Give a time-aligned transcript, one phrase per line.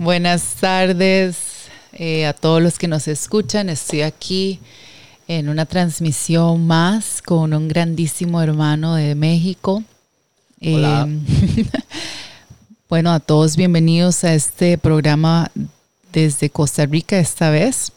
[0.00, 1.36] Buenas tardes
[1.92, 3.68] eh, a todos los que nos escuchan.
[3.68, 4.58] Estoy aquí
[5.28, 9.84] en una transmisión más con un grandísimo hermano de México.
[10.62, 11.06] Hola.
[11.06, 11.66] Eh,
[12.88, 15.50] bueno, a todos bienvenidos a este programa
[16.14, 17.92] desde Costa Rica esta vez.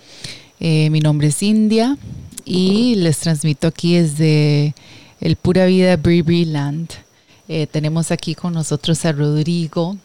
[0.59, 1.97] Eh, mi nombre es India
[2.43, 4.75] y les transmito aquí desde
[5.21, 6.89] el Pura Vida Bree Land.
[7.47, 9.95] Eh, tenemos aquí con nosotros a Rodrigo.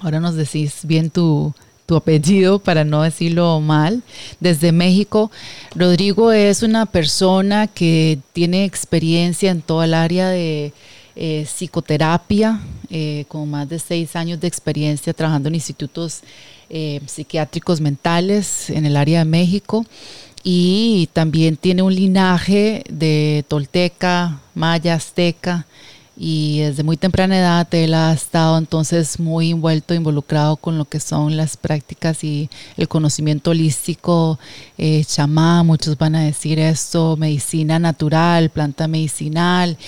[0.00, 1.52] Ahora nos decís bien tu,
[1.84, 4.02] tu apellido para no decirlo mal.
[4.38, 5.30] Desde México,
[5.74, 10.72] Rodrigo es una persona que tiene experiencia en toda el área de
[11.16, 16.22] eh, psicoterapia, eh, con más de seis años de experiencia trabajando en institutos
[16.70, 19.84] eh, psiquiátricos mentales en el área de México
[20.42, 25.66] y también tiene un linaje de tolteca, maya, azteca
[26.16, 31.00] y desde muy temprana edad él ha estado entonces muy envuelto, involucrado con lo que
[31.00, 34.38] son las prácticas y el conocimiento holístico,
[34.76, 35.04] eh,
[35.64, 39.78] muchos van a decir esto, medicina natural, planta medicinal.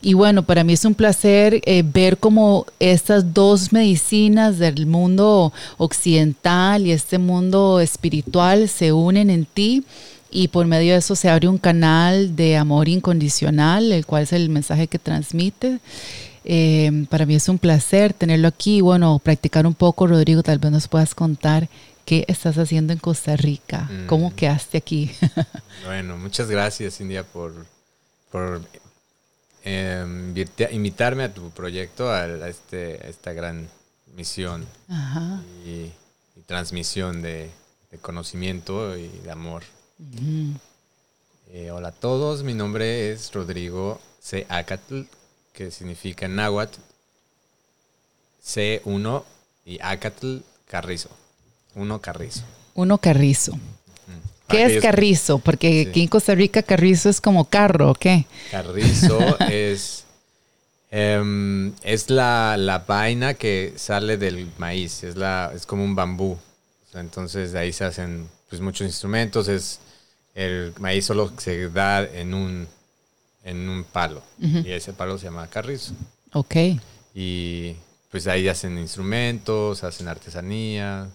[0.00, 5.52] Y bueno, para mí es un placer eh, ver cómo estas dos medicinas del mundo
[5.78, 9.84] occidental y este mundo espiritual se unen en ti
[10.32, 14.32] y por medio de eso se abre un canal de amor incondicional, el cual es
[14.32, 15.78] el mensaje que transmite.
[16.44, 18.80] Eh, para mí es un placer tenerlo aquí.
[18.80, 21.68] Bueno, practicar un poco, Rodrigo, tal vez nos puedas contar
[22.04, 24.06] qué estás haciendo en Costa Rica, Mm.
[24.06, 25.10] cómo quedaste aquí.
[25.86, 27.66] Bueno, muchas gracias, India, por,
[28.30, 28.62] por
[29.64, 30.04] eh,
[30.72, 33.68] invitarme a tu proyecto, a, a este, a esta gran
[34.16, 35.40] misión Ajá.
[35.64, 35.70] y,
[36.36, 37.50] y transmisión de,
[37.90, 39.62] de conocimiento y de amor.
[41.52, 44.46] Eh, hola a todos, mi nombre es Rodrigo C.
[44.48, 45.02] Acatl,
[45.52, 46.78] que significa náhuatl
[48.44, 49.22] C1
[49.64, 51.10] y Acatl Carrizo.
[51.74, 52.42] Uno Carrizo.
[52.74, 53.52] Uno carrizo.
[54.48, 55.38] ¿Qué es carrizo?
[55.38, 55.88] Porque Sí.
[55.90, 58.26] aquí en Costa Rica carrizo es como carro, ¿o qué?
[58.50, 59.18] Carrizo
[59.50, 60.04] es,
[60.90, 66.38] em, es la, la vaina que sale del maíz, es, la, es como un bambú.
[66.94, 69.78] Entonces de ahí se hacen pues, muchos instrumentos, es
[70.34, 72.66] el maíz solo se da en un,
[73.44, 75.92] en un palo y ese palo se llama carrizo.
[76.32, 76.54] Ok.
[77.14, 77.74] Y
[78.10, 81.08] pues ahí hacen instrumentos, hacen artesanía.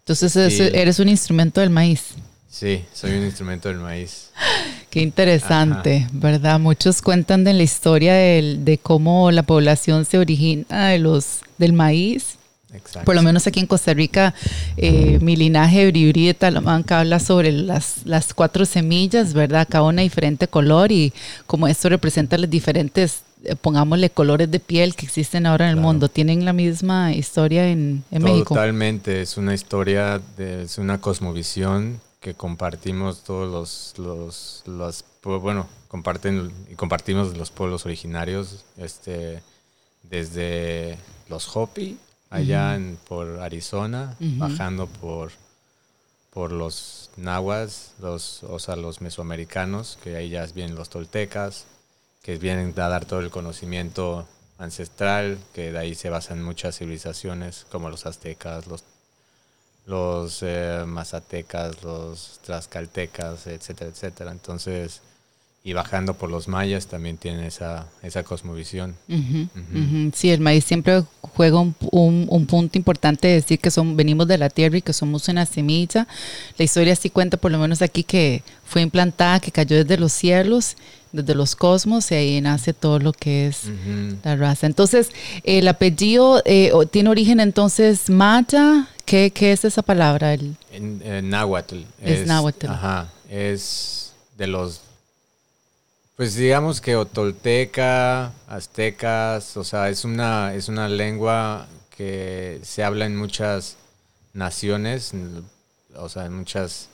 [0.00, 2.14] Entonces es- eres un instrumento del maíz.
[2.50, 4.30] Sí, soy un instrumento del maíz.
[4.90, 6.60] Qué interesante, ¿verdad?
[6.60, 11.72] Muchos cuentan de la historia del- de cómo la población se origina de los, del
[11.72, 12.36] maíz.
[12.74, 13.04] Exacto.
[13.04, 14.34] Por lo menos aquí en Costa Rica,
[14.76, 19.66] eh, mi linaje Bribri de Talamanca habla sobre las, las cuatro semillas, ¿verdad?
[19.70, 21.12] Cada una diferente color y
[21.46, 25.76] como esto representa los diferentes, eh, pongámosle, colores de piel que existen ahora en el
[25.76, 25.88] Claro.
[25.88, 26.08] mundo.
[26.08, 28.54] ¿Tienen la misma historia en, en México?
[28.54, 35.04] Totalmente, es una historia, de- es una cosmovisión que compartimos todos los, los, los
[35.42, 39.42] bueno, comparten y compartimos los pueblos originarios, este,
[40.02, 40.96] desde
[41.28, 41.96] los Hopi,
[42.34, 45.32] allá en, por Arizona, bajando por,
[46.30, 51.66] por los nahuas, los, o sea, los mesoamericanos, que ahí ya vienen los toltecas,
[52.22, 54.26] que vienen a dar todo el conocimiento
[54.58, 58.82] ancestral, que de ahí se basan muchas civilizaciones, como los aztecas, los,
[59.86, 64.32] los eh, mazatecas, los tlaxcaltecas, etcétera, etcétera.
[64.32, 65.02] Entonces,
[65.66, 68.94] y bajando por los mayas también tienen esa, esa cosmovisión.
[69.08, 69.78] Ujú, Ujú.
[69.78, 70.10] ujú.
[70.14, 74.28] Sí, el maíz siempre juega un, un- un punto importante de decir que son, venimos
[74.28, 76.06] de la tierra y que somos una semilla.
[76.58, 80.12] La historia sí cuenta, por lo menos aquí, que fue implantada, que cayó desde los
[80.12, 80.76] cielos,
[81.12, 83.62] desde los cosmos, y ahí nace todo lo que es
[84.22, 84.66] la raza.
[84.66, 85.12] Entonces,
[85.44, 88.88] el apellido eh, tiene origen entonces maya.
[89.06, 90.34] ¿Qué, qué es esa palabra?
[90.34, 91.76] El, En, en náhuatl.
[92.02, 92.66] Es náhuatl.
[92.66, 93.08] Ajá.
[93.30, 94.82] Es de los.
[96.16, 101.66] Pues digamos que o tolteca, aztecas, o sea, es una, es una lengua
[101.96, 103.76] que se habla en muchas
[104.32, 105.12] naciones,
[105.96, 106.88] o sea, en muchas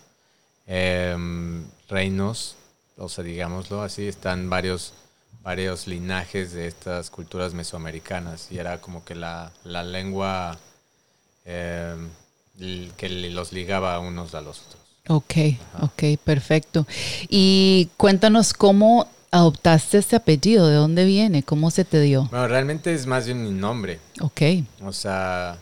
[0.66, 2.56] em, reinos,
[2.96, 4.94] o sea, digámoslo así, están varios,
[5.42, 10.58] varios linajes de estas culturas mesoamericanas y era como que la, la lengua
[12.58, 14.80] l- que los ligaba unos a los otros.
[15.10, 15.34] Ok,
[15.82, 16.86] ok, perfecto.
[17.28, 21.42] Y cuéntanos cómo adoptaste este apellido, ¿de dónde viene?
[21.42, 22.28] ¿Cómo se te dio?
[22.30, 23.98] Bueno, realmente es más bien mi nombre.
[24.20, 24.42] Ok,
[24.84, 25.58] O sea,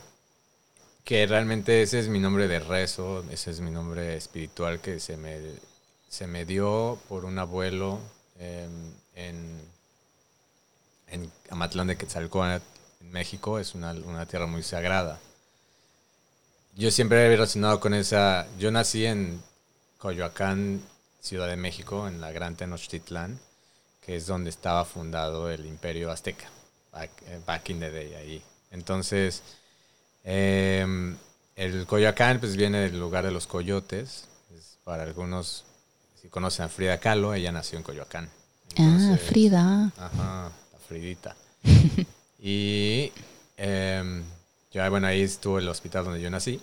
[1.03, 5.17] que realmente ese es mi nombre de rezo, ese es mi nombre espiritual que se
[5.17, 5.39] me,
[6.11, 8.01] se me dio por un abuelo
[8.39, 8.93] en,
[11.07, 12.63] en Amatlán de Quetzalcóatl,
[13.01, 13.59] en México.
[13.59, 15.19] Es una, una tierra muy sagrada.
[16.79, 19.43] Yo siempre he relacionado con esa, yo nací en
[19.99, 20.81] Coyoacán,
[21.21, 23.41] Ciudad de México, en la Gran Tenochtitlán,
[24.01, 26.49] que es donde estaba fundado el Imperio Azteca,
[26.93, 28.43] back, eh, in the day, ahí.
[28.71, 29.43] Entonces,
[30.23, 31.17] em,
[31.57, 34.29] el Coyoacán pues viene del lugar de los coyotes,
[34.85, 35.65] para algunos,
[36.23, 38.31] si conocen a Frida Kahlo, ella nació en Coyoacán.
[38.79, 39.93] ah, Frida.
[39.97, 41.37] Ajá, la Fridita.
[42.39, 43.13] y
[43.57, 44.23] em,
[44.79, 46.61] ya, bueno, ahí estuvo el hospital donde yo nací.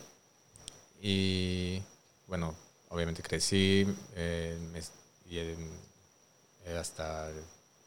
[1.01, 1.81] Y
[2.27, 2.55] bueno,
[2.87, 3.85] obviamente crecí
[4.15, 4.57] eh,
[5.29, 7.29] eh, hasta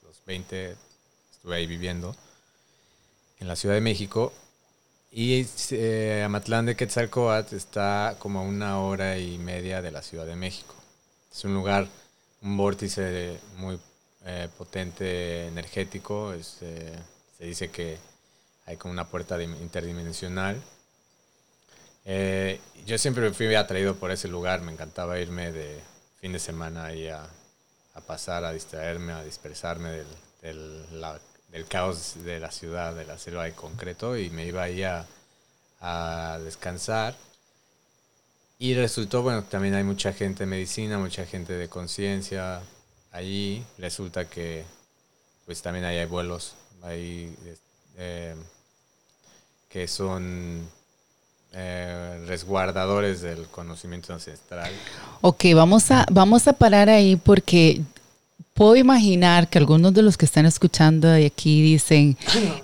[0.04, 0.76] los 20
[1.30, 2.14] estuve ahí viviendo
[3.40, 4.30] en la Ciudad de México.
[5.10, 10.26] Y eh, Amatlán de Quetzalcoatl está como a una hora y media de la Ciudad
[10.26, 10.74] de México.
[11.32, 11.88] Es un lugar,
[12.42, 13.80] un vórtice muy
[14.26, 16.34] eh, potente energético.
[16.42, 17.96] se dice que
[18.68, 20.62] hay como una puerta interdimensional.
[22.04, 24.60] Eh, yo siempre fui atraído por ese lugar.
[24.60, 25.80] Me encantaba irme de
[26.20, 27.26] fin de semana ahí a,
[28.06, 30.04] pasar, a distraerme, a dispersarme
[30.42, 36.38] del, caos de la ciudad, de la selva de concreto, y me iba ahí a,
[36.44, 37.16] descansar.
[38.58, 42.60] Y resultó, bueno, también hay mucha gente de medicina, mucha gente de conciencia
[43.12, 43.64] allí.
[43.78, 44.66] Resulta que,
[45.46, 47.34] pues también ahí hay vuelos, hay,
[49.68, 50.66] que son
[51.52, 54.70] eh, resguardadores del conocimiento ancestral.
[55.20, 57.82] Ok, vamos a, vamos a parar ahí porque
[58.54, 62.16] puedo imaginar que algunos de los que están escuchando de aquí dicen,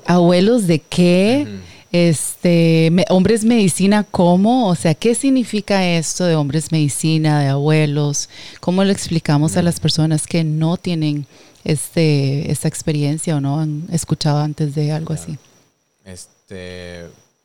[0.04, 1.46] abuelos de qué,
[1.92, 4.68] este, hombres medicina, ¿cómo?
[4.68, 8.28] O sea, ¿qué significa esto de hombres medicina, de abuelos?
[8.58, 11.26] ¿Cómo lo explicamos a las personas que no tienen
[11.62, 15.38] este, esta experiencia o no han escuchado antes de algo así?
[16.04, 16.33] Este,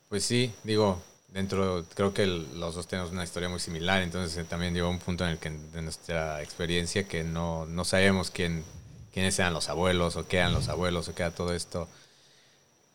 [0.08, 1.00] pues sí, digo,
[1.32, 4.98] dentro, creo que los dos tenemos una historia muy similar, entonces eh, también llegó un
[4.98, 8.64] punto en el que de nuestra experiencia que no, no sabemos quién,
[9.12, 11.88] quiénes eran los abuelos o qué eran los abuelos o qué era todo esto.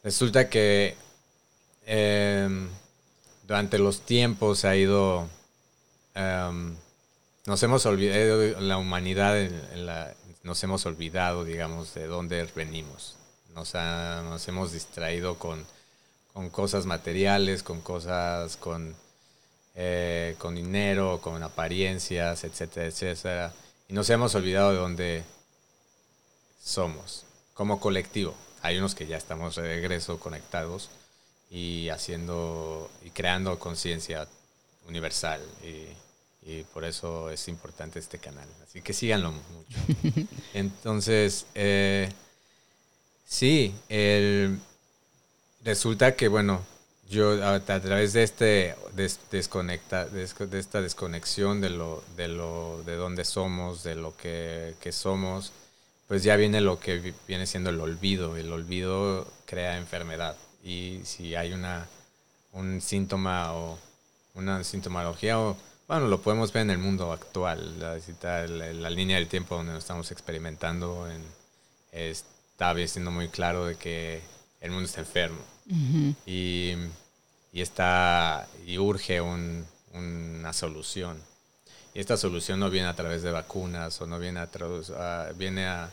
[0.04, 0.96] Resulta que
[1.86, 2.68] em,
[3.48, 5.28] durante los tiempos ha ido,
[6.14, 6.76] em,
[7.46, 9.36] nos hemos olvidado, la humanidad,
[10.44, 13.16] nos hemos olvidado, digamos, de dónde venimos.
[13.54, 15.66] Nos, nos hemos distraído con
[16.36, 18.94] con cosas materiales, con cosas, con,
[19.74, 23.54] eh, con dinero, con apariencias, etcétera, etcétera.
[23.88, 25.24] Y nos hemos olvidado de dónde
[26.62, 27.24] somos
[27.54, 28.36] como colectivo.
[28.62, 30.90] Hay unos que ya estamos de regreso conectados
[31.50, 34.28] y haciendo y creando conciencia
[34.90, 35.88] universal y,
[36.74, 38.48] por eso es importante este canal.
[38.62, 40.28] Así que síganlo mucho.
[40.54, 42.12] Entonces, eh,
[43.26, 44.60] sí, el
[45.66, 46.62] resulta que, bueno,
[47.10, 48.76] yo a, través de este
[49.32, 55.52] desconecta, de, esta desconexión de lo, de lo, de dónde somos, de lo que, somos,
[56.08, 58.38] pues ya viene lo que viene siendo el olvido.
[58.38, 60.38] El olvido crea enfermedad.
[60.64, 61.88] Y si hay una,
[62.54, 63.78] un síntoma o
[64.36, 65.58] una sintomología, o,
[65.88, 69.74] bueno, lo podemos ver en el mundo actual, la, la, la línea del tiempo donde
[69.74, 71.24] nos estamos experimentando, en,
[71.92, 74.22] está siendo muy claro de que
[74.62, 75.55] el mundo está enfermo
[76.26, 76.74] y,
[77.52, 81.22] y, está, y urge una solución.
[81.94, 85.90] Y esta solución no viene a través de vacunas o no viene a, viene a,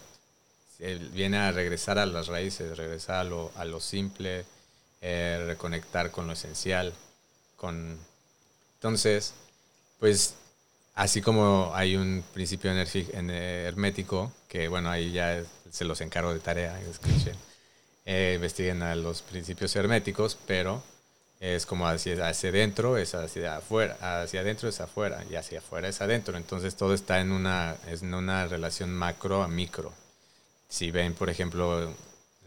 [1.13, 4.45] viene a regresar a las raíces, regresar a lo, a lo simple,
[5.01, 6.93] eh, reconectar con lo esencial.
[7.57, 7.97] Con...
[8.75, 9.35] Entonces,
[10.01, 10.35] pues
[10.95, 16.81] así como hay un principio hermético, que bueno, ahí ya se los encargo de tarea,
[16.83, 17.37] escuchen
[18.05, 20.83] eh, investiguen a los principios herméticos, pero
[21.43, 25.89] es como hacia, hacia adentro, es hacia afuera, hacia adentro es afuera y hacia afuera
[25.89, 26.37] es adentro.
[26.37, 29.93] Entonces todo está en una, en una relación macro a micro.
[30.69, 31.93] Si ven, por ejemplo,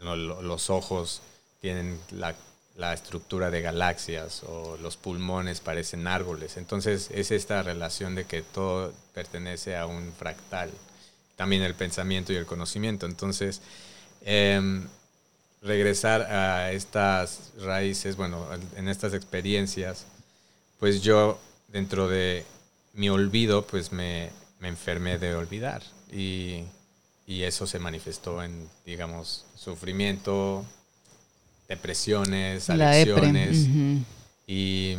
[0.00, 1.20] los ojos
[1.60, 2.34] tienen la,
[2.76, 6.56] la, estructura de galaxias o los pulmones parecen árboles.
[6.56, 10.70] Entonces es esta relación de que todo pertenece a un fractal.
[11.36, 13.04] También el pensamiento y el conocimiento.
[13.04, 13.60] Entonces,
[14.22, 14.80] eh,
[15.66, 18.46] regresar a estas raíces, bueno,
[18.76, 20.06] en estas experiencias,
[20.78, 22.44] pues yo dentro de
[22.94, 24.30] mi olvido, pues me,
[24.62, 25.82] enfermé de olvidar.
[26.12, 26.64] Y,
[27.26, 30.64] eso se manifestó en, digamos, sufrimiento,
[31.68, 33.66] depresiones, adicciones.
[34.46, 34.94] y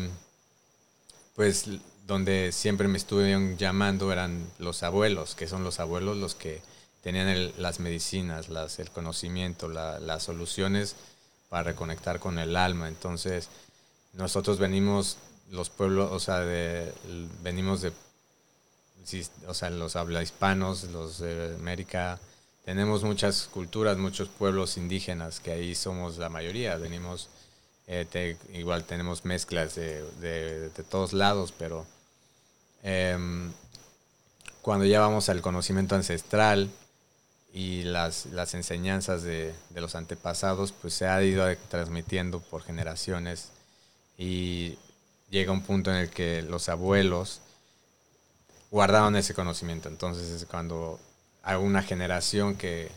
[1.36, 1.69] pues
[2.05, 6.62] donde siempre me estuvieron llamando eran los abuelos, que son los abuelos los que
[7.07, 8.49] tenían las medicinas,
[8.79, 10.97] el conocimiento, las soluciones
[11.47, 12.89] para reconectar con el alma.
[12.89, 13.47] Entonces,
[14.11, 15.17] nosotros venimos
[15.49, 16.39] los pueblos, o sea,
[17.43, 17.93] venimos de,
[19.47, 22.19] o sea, los habla hispanos, los de América,
[22.65, 27.29] tenemos muchas culturas, muchos pueblos indígenas, que ahí somos la mayoría, venimos,
[27.87, 31.85] eh, igual tenemos mezclas de, de, todos lados, pero
[32.83, 33.53] em,
[34.61, 36.69] cuando ya vamos al conocimiento ancestral
[37.57, 43.49] y las, las enseñanzas de, de los antepasados, pues se ha ido transmitiendo por generaciones
[44.15, 44.77] y
[45.31, 47.41] llega un punto en el que los abuelos
[48.69, 49.89] guardaron ese conocimiento.
[49.89, 50.99] Entonces es cuando
[51.41, 52.91] hay una generación que,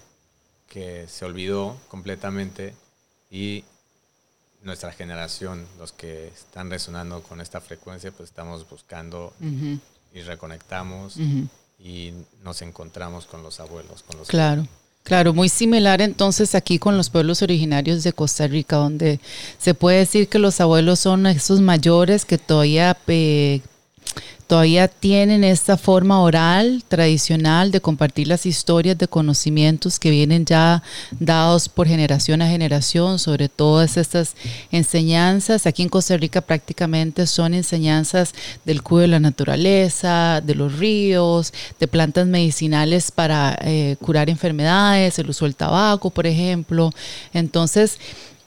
[0.69, 2.75] que se olvidó completamente
[3.31, 3.65] y
[4.61, 9.33] nuestra generación, los que están resonando con esta frecuencia, pues estamos buscando
[10.13, 11.17] y reconectamos
[11.83, 12.13] y
[12.45, 14.03] nos encontramos con los abuelos.
[14.03, 14.67] Con los claro.
[15.03, 19.19] Claro, muy similar entonces aquí con los pueblos originarios de Costa Rica, donde
[19.59, 23.61] se puede decir que los abuelos son esos mayores que todavía eh,
[24.51, 30.83] todavía tienen esta forma oral tradicional de compartir las historias de conocimientos que vienen ya
[31.21, 34.35] dados por generación a generación sobre todas estas
[34.73, 35.67] enseñanzas.
[35.67, 41.53] Aquí en Costa Rica prácticamente son enseñanzas del cuidado de la naturaleza, de los ríos,
[41.79, 46.91] de plantas medicinales para eh, curar enfermedades, el uso del tabaco, por ejemplo.
[47.33, 47.99] Entonces,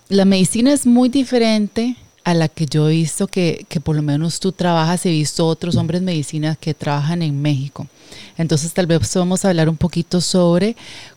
[0.09, 4.01] la medicina es muy diferente a la que yo he visto que, que, por lo
[4.01, 7.87] menos tú trabajas, he visto otros hombres medicina que trabajan en México.
[8.37, 10.75] Entonces tal vez vamos a hablar un poquito sobre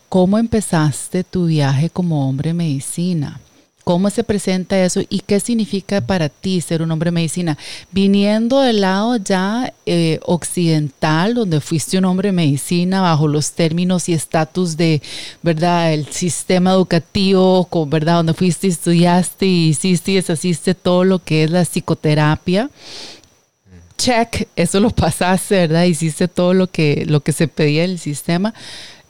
[0.09, 3.39] cómo empezaste tu viaje como hombre medicina.
[3.87, 7.57] ¿Cómo se presenta eso y qué significa para ti ser un hombre de medicina?
[7.89, 14.09] Viniendo del lado ya eh, occidental, donde fuiste un hombre de medicina bajo los términos
[14.09, 15.01] y estatus de,
[15.41, 21.45] ¿verdad?, el sistema educativo, con, ¿verdad?, donde fuiste, estudiaste hiciste y deshaciste todo lo que
[21.45, 22.69] es la psicoterapia.
[23.97, 25.85] Check, eso lo pasaste, ¿verdad?
[25.85, 28.53] Hiciste todo lo que, lo que se pedía en el sistema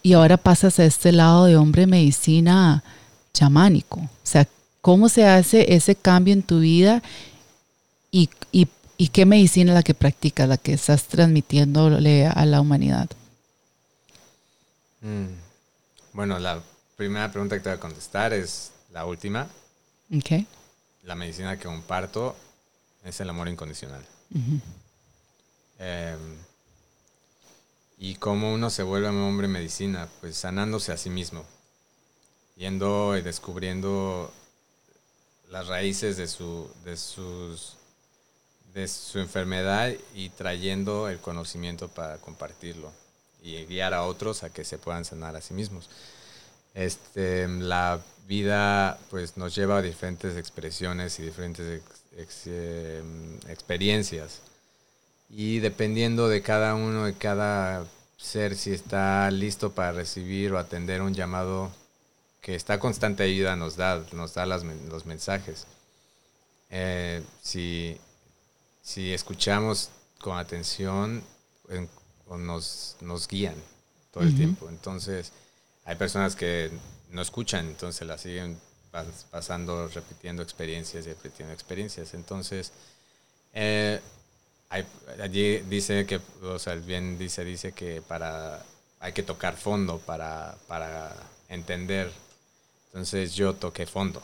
[0.03, 2.83] y ahora pasas a este lado de hombre medicina
[3.33, 4.01] chamánico.
[4.01, 4.47] O sea,
[4.87, 7.03] ¿Cómo se hace ese cambio en tu vida
[8.09, 8.29] y,
[9.11, 13.09] qué medicina es la que practicas, la que estás transmitiéndole a la humanidad?
[15.01, 15.25] Mm.
[16.13, 16.61] Bueno, la
[16.95, 19.49] primera pregunta que te voy a contestar es la última.
[20.19, 20.47] Okay.
[21.03, 22.37] La medicina que comparto
[23.03, 24.05] es el amor incondicional.
[25.79, 26.17] Em,
[27.97, 31.43] y cómo uno se vuelve un hombre medicina, pues sanándose a sí mismo,
[32.55, 34.31] yendo y descubriendo
[35.49, 37.77] las raíces de su, de sus
[38.73, 42.91] de su enfermedad y trayendo el conocimiento para compartirlo
[43.41, 45.89] y guiar a otros a que se puedan sanar a sí mismos.
[46.75, 51.81] Este, la vida pues nos lleva a diferentes expresiones y diferentes
[52.45, 54.41] em, experiencias
[55.29, 57.83] y dependiendo de cada uno, de cada
[58.17, 61.71] ser, si está listo para recibir o atender un llamado
[62.41, 65.67] que está constante ayuda nos da, nos da los mensajes.
[66.69, 67.99] Eh, si,
[68.95, 69.89] escuchamos
[70.19, 71.23] con atención,
[72.29, 73.55] nos, nos guían
[74.11, 74.69] todo el tiempo.
[74.69, 75.31] Entonces,
[75.85, 76.71] hay personas que
[77.11, 78.59] no escuchan, entonces la siguen
[79.31, 82.13] pasando, repitiendo experiencias y repitiendo experiencias.
[82.13, 82.71] Entonces,
[83.53, 83.99] eh,
[84.69, 88.63] allí dice que, o sea, bien dice, dice que para,
[88.99, 91.15] hay que tocar fondo para, para
[91.49, 92.11] entender
[92.87, 94.21] entonces yo toqué fondo.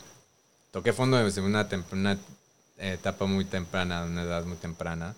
[0.72, 2.18] Toqué fondo desde una, una
[2.78, 5.14] etapa muy temprana, una edad muy temprana.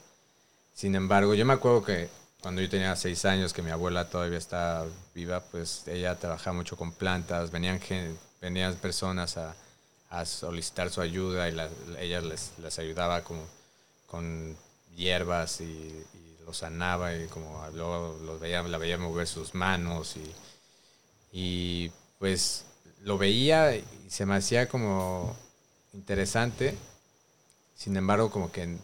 [0.74, 2.10] Sin embargo, yo me acuerdo que
[2.42, 4.84] cuando yo tenía seis años, que mi abuela todavía está
[5.14, 7.80] viva, pues ella trabajaba mucho con plantas, venían,
[8.40, 9.56] venían personas a,
[10.24, 11.56] solicitar su ayuda y
[11.98, 13.42] ella les, les, ayudaba como,
[14.06, 14.56] con
[14.94, 16.04] hierbas y,
[16.46, 20.32] los sanaba y como luego los veía, la veía mover sus manos y,
[21.32, 22.65] y pues
[23.06, 25.36] lo veía y se me hacía como
[25.94, 26.76] interesante.
[27.76, 28.76] Sin embargo, como que,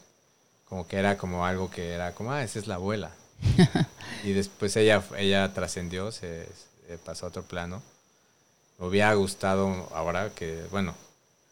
[0.69, 3.11] como que era como algo que era como, ah, esa es la abuela.
[4.25, 6.49] y después ella, ella trascendió, se,
[7.05, 7.83] pasó a otro plano.
[8.79, 10.95] Me hubiera gustado ahora que, bueno,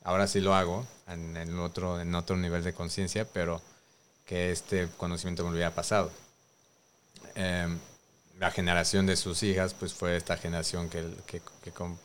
[0.05, 3.61] ahora sí lo hago en, otro, en otro nivel de conciencia, pero
[4.27, 6.12] que este conocimiento me hubiera pasado.
[7.35, 7.81] Em,
[8.41, 11.43] la generación de sus hijas, pues fue esta generación que, que,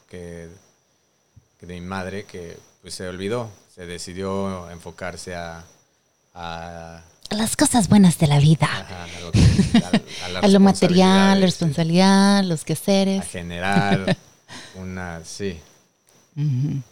[0.10, 0.50] que,
[1.62, 5.64] de mi madre que pues se olvidó, se decidió enfocarse a,
[6.34, 8.68] a las cosas buenas de la vida.
[10.42, 13.22] a, lo material, la responsabilidad, los quehaceres.
[13.22, 14.18] A generar
[14.76, 15.58] una, sí.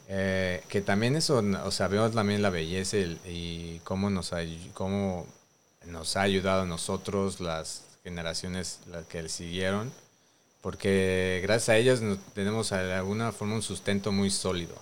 [0.08, 4.32] Eh, que también eso, o sea, vemos también la belleza y, cómo, nos
[4.74, 5.28] cómo
[5.86, 9.91] nos ha ayudado a nosotros, las generaciones las que siguieron,
[10.62, 12.01] porque gracias a ellas
[12.33, 14.75] tenemos de alguna forma un sustento muy sólido,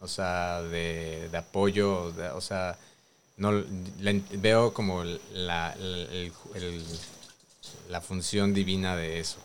[0.00, 2.78] o sea, de, apoyo, o sea,
[3.36, 3.64] no
[4.32, 5.76] veo como la,
[7.88, 9.38] la función divina de eso.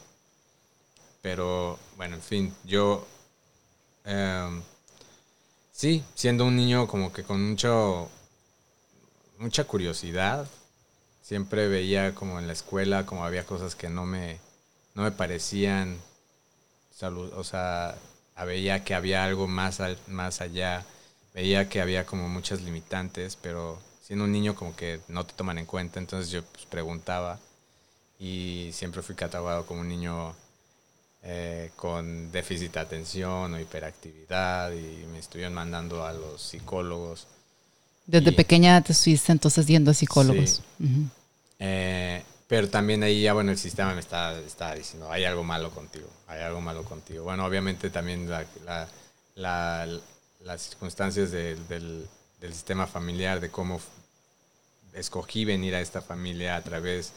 [1.21, 3.05] Pero bueno, en fin, yo
[4.05, 4.62] em,
[5.71, 8.09] sí, siendo un niño como que con mucho
[9.38, 10.47] mucha curiosidad,
[11.27, 14.39] siempre veía como en la escuela como había cosas que no me
[14.96, 16.00] no me parecían
[16.89, 17.98] salud, o sea,
[18.46, 20.86] veía que había algo más más allá,
[21.34, 25.57] veía que había como muchas limitantes, pero siendo un niño como que no te toman
[25.57, 27.39] en cuenta, entonces yo pues, preguntaba
[28.19, 30.34] y siempre fui catalogado como un niño
[31.24, 37.27] eh, con déficit de atención o hiperactividad y me estuvieron mandando a los psicólogos.
[38.08, 40.64] Desde pequeña te estuviste entonces yendo a psicólogos.
[41.60, 45.70] Eh, pero también ahí ya, bueno, el sistema me está, está, diciendo, hay algo malo
[45.72, 47.26] contigo, hay algo malo contigo.
[47.26, 48.48] Bueno, obviamente también la,
[49.36, 52.08] las circunstancias del, del,
[52.54, 53.80] sistema familiar, de cómo
[54.94, 57.12] escogí venir a esta familia a través,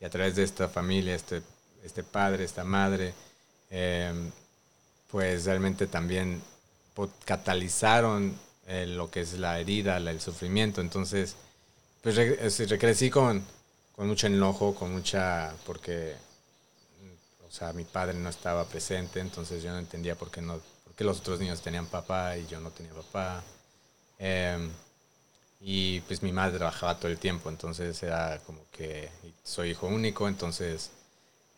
[0.00, 1.42] y a través de esta familia, este,
[1.82, 3.14] este padre, esta madre,
[3.76, 4.30] Em,
[5.10, 6.40] pues realmente también
[7.24, 10.80] catalizaron eh, lo que es la herida, el sufrimiento.
[10.80, 11.36] Entonces,
[12.02, 12.16] pues
[12.68, 13.44] recrecí con,
[13.94, 16.14] con mucho enojo, con mucha, porque,
[17.46, 21.06] o sea, mi padre no estaba presente, entonces yo no entendía por qué, no, por
[21.06, 23.42] los otros niños tenían papá y yo no tenía papá.
[24.18, 24.70] Em,
[25.60, 29.10] y pues mi madre trabajaba todo el tiempo, entonces era como que
[29.42, 30.90] soy hijo único, entonces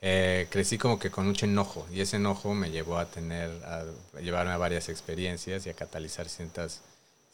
[0.00, 3.84] eh, crecí como que con mucho enojo y ese enojo me llevó a tener, a,
[4.20, 6.82] llevarme a varias experiencias y a catalizar ciertas,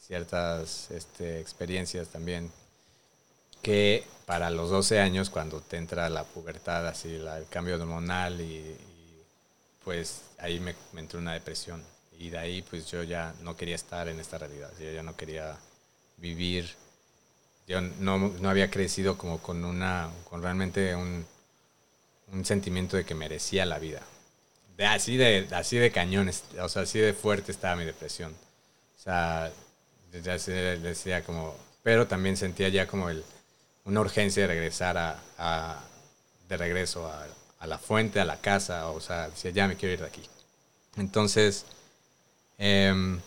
[0.05, 2.51] ciertas este, experiencias también
[3.61, 8.77] que para los 12 años, cuando te entra la pubertad, así el cambio hormonal y,
[9.83, 11.83] pues ahí me, entró una depresión
[12.17, 15.15] y de ahí pues yo ya no quería estar en esta realidad, yo ya no
[15.15, 15.57] quería
[16.17, 16.69] vivir,
[17.67, 21.25] yo no, no había crecido como con una, con realmente un
[22.33, 24.01] un sentimiento de que merecía la vida.
[24.77, 28.31] De, así, de, así de cañones, o sea, así de fuerte estaba mi depresión.
[28.31, 29.51] O sea,
[30.21, 33.23] ya decía como, pero también sentía ya como el,
[33.85, 35.79] una urgencia de regresar a,
[36.47, 37.27] de regreso a,
[37.65, 40.21] la fuente, a la casa, o sea, decía, ya me quiero ir de aquí.
[40.97, 41.65] Entonces,
[42.57, 43.19] em,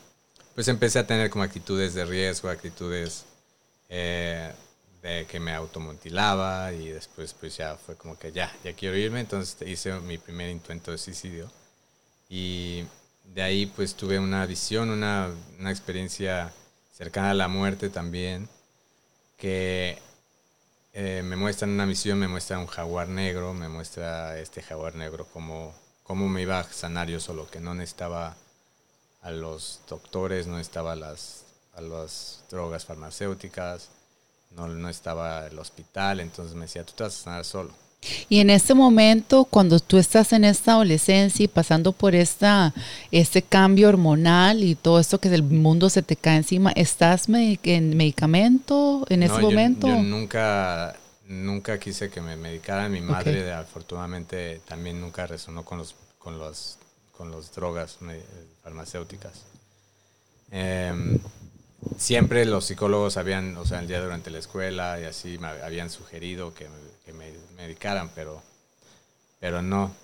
[0.55, 3.25] pues empecé a tener como actitudes de riesgo, actitudes
[3.89, 4.53] eh,
[5.29, 9.57] que me automutilaba y después pues ya fue como que ya, ya quiero irme, entonces
[9.69, 11.49] hice mi primer intento de suicidio
[12.29, 12.85] y
[13.23, 16.53] de ahí pues tuve una visión, una, una experiencia
[16.97, 18.49] cercana a la muerte también,
[19.37, 19.99] que
[20.95, 24.95] eh, me muestra en una misión, me muestra un jaguar negro, me muestra este jaguar
[24.95, 28.37] negro como cómo me iba a sanar yo solo, que no necesitaba
[29.23, 33.91] a los doctores, no necesitaba las, a las drogas farmacéuticas,
[34.53, 37.75] no, no estaba el hospital, entonces me decía, tú te vas a sanar solo.
[38.29, 42.73] Y en este momento, cuando tú estás en esta adolescencia y pasando por esta,
[43.11, 47.97] este cambio hormonal y todo esto que el mundo se te cae encima, ¿estás en
[47.97, 49.89] medicamento en ese momento?
[49.89, 52.93] Yo nunca, nunca quise que me medicaran.
[52.93, 56.79] Mi madre, afortunadamente, también nunca resonó con los, con los,
[57.17, 57.99] con los drogas
[58.63, 59.43] farmacéuticas.
[60.53, 61.19] Eh,
[61.99, 65.91] siempre los psicólogos habían, o sea, el día durante la escuela y así me habían
[65.91, 66.69] sugerido que,
[67.13, 68.43] me medicaran, pero,
[69.41, 69.95] pero no.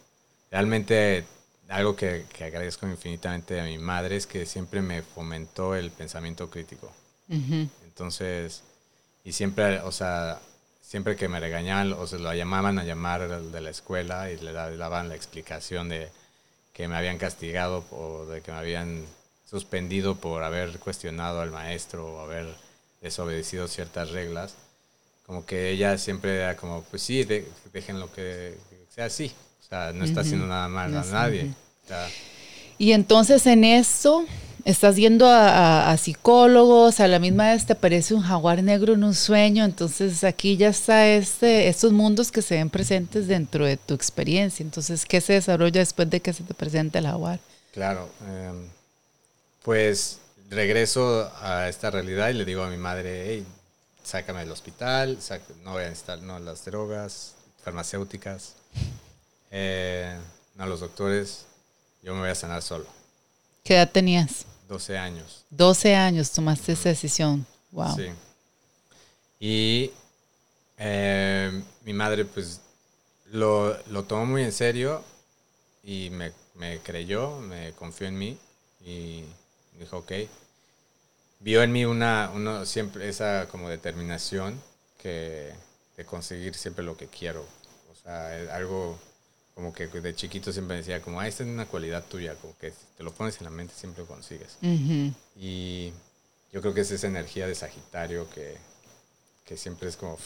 [0.51, 1.25] Realmente
[1.69, 6.93] algo que, agradezco infinitamente a mi madre es que siempre me fomentó el pensamiento crítico.
[7.29, 8.63] Entonces,
[9.25, 10.39] y siempre, o sea,
[10.83, 14.53] siempre que me regañaban o se lo llamaban a llamar de la escuela y le
[14.53, 16.11] daban la explicación de
[16.75, 19.07] que me habían castigado o de que me habían
[19.47, 22.55] suspendido por haber cuestionado al maestro o haber
[23.01, 24.57] desobedecido ciertas reglas,
[25.27, 27.27] como que ella siempre era como, pues sí,
[27.73, 28.57] dejen lo que
[28.95, 31.55] sea así, o sea, no está haciendo nada mal a nadie.
[32.79, 34.27] y entonces en eso
[34.65, 39.15] estás yendo a, psicólogos, a la misma vez te aparece un jaguar negro en un
[39.15, 43.95] sueño, entonces aquí ya está este, estos mundos que se ven presentes dentro de tu
[43.95, 44.63] experiencia.
[44.63, 47.41] Entonces, ¿qué se desarrolla después de que se te presente el jaguar?
[47.73, 48.53] Claro, eh,
[49.63, 50.19] pues
[50.51, 53.47] regreso a esta realidad y le digo a mi madre, hey,
[54.03, 55.19] sácame del hospital,
[55.65, 58.55] no voy a necesitar no, las drogas farmacéuticas,
[59.51, 60.19] eh,
[60.57, 61.47] no los doctores,
[62.03, 62.87] yo me voy a sanar solo.
[63.65, 64.45] ¿Qué edad tenías?
[64.69, 65.45] 12 años.
[65.51, 67.47] 12 años tomaste esa decisión.
[67.71, 67.97] Wow.
[67.97, 68.07] Sí.
[69.39, 69.91] Y
[70.79, 72.61] eh, mi madre pues
[73.31, 75.03] lo, lo, tomó muy en serio
[75.83, 78.39] y me, me, creyó, me confió en mí
[78.85, 79.25] y
[79.79, 80.13] dijo, ok.
[81.43, 84.61] Vio en mí una, una siempre esa como determinación
[84.97, 85.53] que,
[85.97, 87.43] de conseguir siempre lo que quiero.
[87.91, 88.99] O sea, algo
[89.55, 92.73] como que de chiquito siempre decía como, ah, esta es una cualidad tuya, como que
[92.97, 94.57] te lo pones en la mente siempre lo consigues.
[95.37, 95.93] Y
[96.53, 98.57] yo creo que es esa energía de Sagitario que,
[99.45, 100.19] que siempre es como,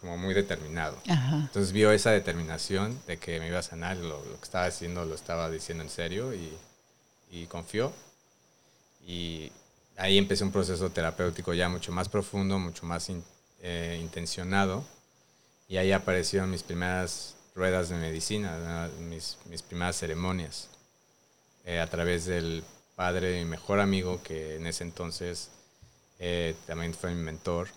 [0.00, 0.98] como muy determinado.
[1.06, 5.06] Entonces vio esa determinación de que me iba a sanar, lo, lo que estaba haciendo
[5.06, 6.52] lo estaba diciendo en serio y,
[7.30, 7.92] y confió.
[9.06, 9.50] Y
[9.96, 13.10] ahí empecé un proceso terapéutico ya mucho más profundo, mucho más
[13.60, 14.84] eh, intencionado.
[15.68, 20.68] Y ahí aparecieron mis primeras ruedas de medicina, mis, mis, primeras ceremonias,
[21.64, 22.64] eh, a través del
[22.96, 25.50] padre y mejor amigo que en ese entonces
[26.18, 27.68] eh, también fue mi mentor.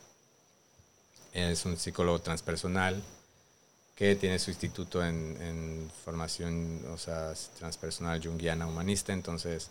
[1.34, 3.02] Es un psicólogo transpersonal
[3.96, 9.14] que tiene su instituto en, en formación, o sea, transpersonal junguiana humanista.
[9.14, 9.70] Entonces,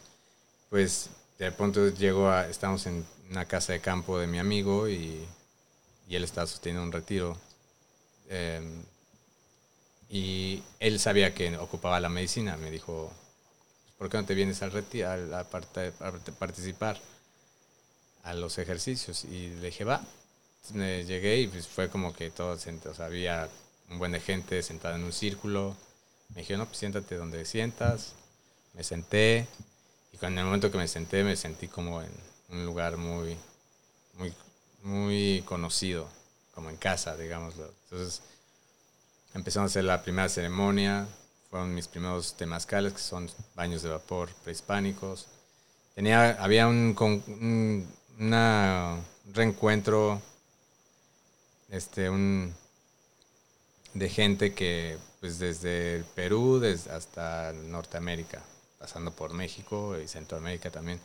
[0.71, 5.27] pues de pronto llego a, estamos en una casa de campo de mi amigo y,
[6.09, 7.37] y él estaba sosteniendo un retiro.
[8.29, 8.83] Em,
[10.09, 12.57] y él sabía que ocupaba la medicina.
[12.57, 13.11] Me dijo,
[13.99, 15.44] ¿por qué no te vienes al retiro, a,
[16.38, 17.01] participar
[18.23, 19.25] a los ejercicios?
[19.25, 20.05] Y le dije, va.
[20.73, 23.49] me llegué y pues fue como que todos, o había
[23.90, 25.77] un buen de gente sentada en un círculo.
[26.31, 28.14] Me dijeron, no, pues siéntate donde sientas.
[28.75, 29.47] Me senté
[30.20, 32.11] y en el momento que me senté me sentí como en
[32.50, 33.37] un lugar muy,
[34.14, 34.33] muy,
[34.83, 36.09] muy conocido,
[36.55, 37.68] como en casa, digámoslo.
[37.85, 38.22] Entonces
[39.35, 41.07] empezamos a hacer la primera ceremonia,
[41.50, 45.27] fueron mis primeros temazcales, que son baños de vapor prehispánicos.
[45.94, 49.00] Tenía, había un, un una,
[49.33, 50.22] reencuentro
[51.70, 52.55] este, un,
[53.94, 58.42] de gente que pues desde el Perú hasta Norteamérica,
[58.85, 61.01] pasando por México y Centroamérica también.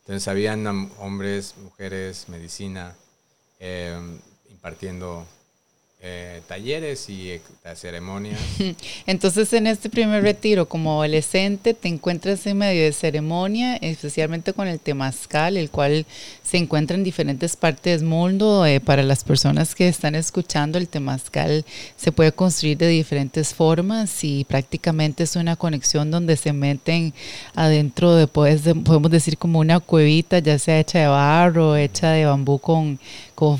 [0.00, 0.66] Entonces habían
[0.98, 2.94] hombres, mujeres, medicina,
[3.58, 3.98] eh,
[4.50, 5.26] impartiendo
[6.06, 7.40] eh, talleres y eh,
[7.74, 8.38] ceremonias.
[9.06, 14.68] Entonces, en este primer retiro, como adolescente, te encuentras en medio de ceremonia, especialmente con
[14.68, 16.04] el temazcal, el cual
[16.42, 18.66] se encuentra en diferentes partes del mundo.
[18.66, 21.64] Eh, para las personas que están escuchando, el temazcal
[21.96, 27.14] se puede construir de diferentes formas y prácticamente es una conexión donde se meten
[27.54, 32.26] adentro de, pues, podemos decir, como una cuevita, ya sea hecha de barro, hecha de
[32.26, 32.98] bambú con
[33.34, 33.58] con,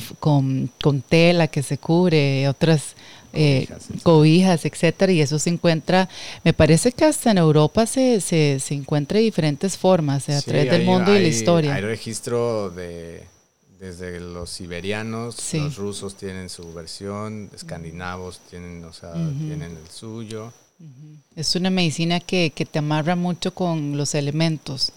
[0.81, 2.95] con, tela que se cubre, otras
[3.33, 3.69] eh,
[4.03, 6.09] cobijas, etcétera, y eso se encuentra,
[6.45, 10.71] me parece que hasta en Europa se, se, se encuentra de diferentes formas, a través
[10.71, 11.75] del mundo y la historia.
[11.75, 13.35] Hay registro de
[13.85, 20.55] desde los siberianos, los rusos tienen su versión, escandinavos tienen, o sea, tienen el suyo.
[21.37, 24.93] Es una medicina que, que, te amarra mucho con los elementos.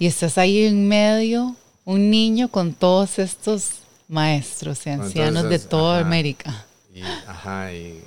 [0.00, 6.00] Y estás ahí en medio, un niño con todos estos maestros y ancianos de toda
[6.00, 6.66] América.
[6.92, 8.02] Y, ajá, y,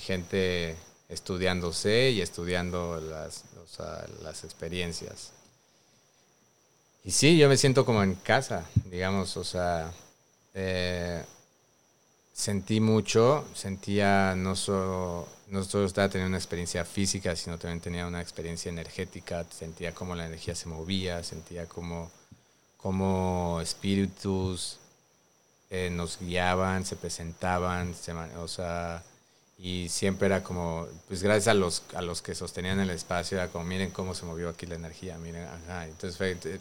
[0.00, 0.76] gente
[1.08, 3.44] estudiándose y estudiando las,
[4.22, 5.32] las experiencias.
[7.04, 9.92] Y sí, yo me siento como en casa, digamos, o sea,
[10.52, 11.24] eh,
[12.32, 18.06] sentí mucho, sentía no solo, no solo estaba teniendo una experiencia física, sino también tenía
[18.06, 22.10] una experiencia energética, sentía cómo la energía se movía, sentía como,
[22.76, 24.78] como espíritus
[25.70, 27.94] eh, nos guiaban, se presentaban,
[28.38, 29.02] o sea,
[29.58, 33.48] y siempre era como, pues gracias a los, a los que sostenían el espacio, era
[33.48, 35.86] como, miren cómo se movió aquí la energía, miren, ajá.
[35.86, 36.60] Entonces fue, eh,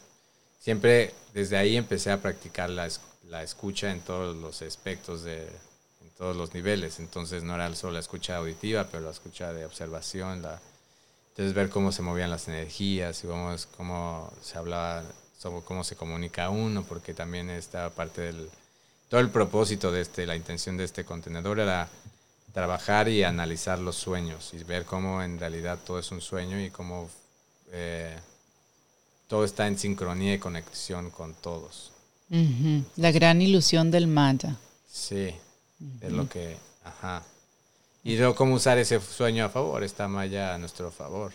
[0.60, 2.89] siempre desde ahí empecé a practicar la,
[3.30, 7.00] la escucha en todos los aspectos de, en todos los niveles.
[7.00, 10.60] Entonces no era solo la escucha auditiva, pero la escucha de observación, la,
[11.30, 15.04] entonces ver cómo se movían las energías cómo, cómo se hablaba,
[15.65, 18.50] cómo se comunica uno, porque también esta parte del
[19.10, 21.88] todo el propósito de este, la intención de este contenedor era
[22.54, 26.72] trabajar y analizar los sueños y ver cómo en realidad todo es un sueño y
[26.72, 27.10] cómo
[27.72, 28.17] eh,
[29.28, 31.91] todo está en sincronía y conexión con todos.
[32.98, 34.58] La gran ilusión del Maya.
[34.91, 35.34] Sí,
[36.02, 37.24] es lo que, ajá.
[38.04, 41.32] Y luego cómo usar ese sueño a favor, está Maya a nuestro favor.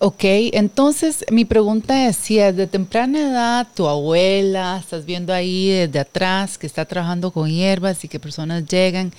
[0.00, 6.00] Ok, entonces mi pregunta es, si desde temprana edad tu abuela, estás viendo ahí desde
[6.00, 9.12] atrás que está trabajando con hierbas y que personas llegan,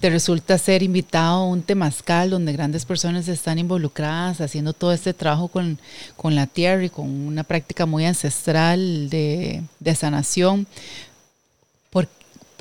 [0.00, 5.14] te resulta ser invitado a un temazcal donde grandes personas están involucradas haciendo todo este
[5.14, 5.78] trabajo con,
[6.22, 9.64] la tierra y con una práctica muy ancestral de,
[9.96, 10.66] sanación,
[11.90, 12.06] ¿por,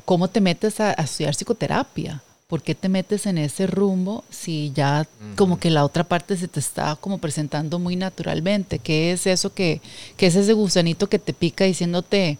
[0.05, 2.23] ¿cómo te metes a estudiar psicoterapia?
[2.47, 5.05] ¿Por qué te metes en ese rumbo si ya
[5.35, 8.79] como que la otra parte se te está como presentando muy naturalmente?
[8.79, 9.81] ¿Qué es eso que,
[10.17, 12.37] es ese gusanito que te pica diciéndote,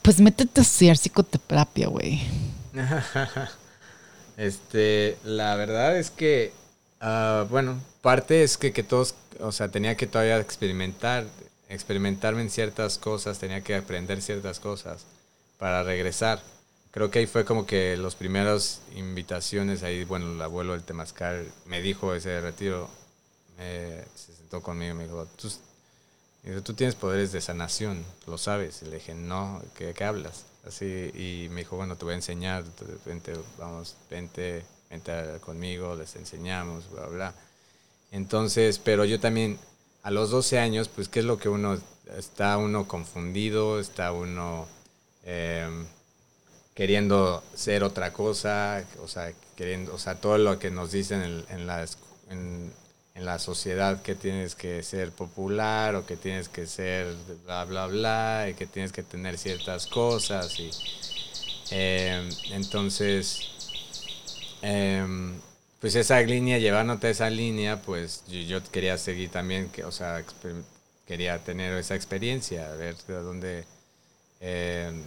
[0.00, 2.22] pues métete a estudiar psicoterapia, güey?
[4.36, 6.52] este, la verdad es que,
[7.00, 11.26] ah, bueno, parte es que, que todos, o sea, tenía que todavía experimentar,
[11.68, 15.04] experimentarme en ciertas cosas, tenía que aprender ciertas cosas
[15.58, 16.40] para regresar
[16.94, 21.44] creo que ahí fue como que los primeros invitaciones, ahí, bueno, el abuelo del Temazcal
[21.66, 22.88] me dijo ese retiro,
[23.58, 25.50] se sentó conmigo y me dijo, tú,
[26.62, 28.82] tú tienes poderes de sanación, lo sabes.
[28.82, 30.44] Y le dije, no, ¿qué, qué hablas?
[30.64, 32.62] Así, y me dijo, bueno, te voy a enseñar,
[33.04, 37.34] vente, vamos, vente, vente conmigo, les enseñamos, bla, bla.
[38.12, 39.58] Entonces, pero yo también,
[40.04, 41.76] a los 12 años, pues, ¿qué es lo que uno,
[42.16, 44.68] está uno confundido, está uno...
[45.24, 45.68] Eh,
[46.74, 51.66] queriendo ser otra cosa, o sea, queriendo, o sea, todo lo que nos dicen en,
[51.66, 51.86] la,
[52.30, 52.72] en,
[53.14, 58.48] la sociedad que tienes que ser popular o que tienes que ser bla, bla, bla,
[58.50, 60.58] y que tienes que tener ciertas cosas.
[60.58, 60.70] Y,
[61.70, 63.40] em, entonces,
[64.62, 65.40] em,
[65.80, 70.24] pues esa línea, llevándote a esa línea, pues yo, quería seguir también, que, o sea,
[71.06, 73.64] quería tener esa experiencia, a ver de dónde...
[74.40, 75.04] Em,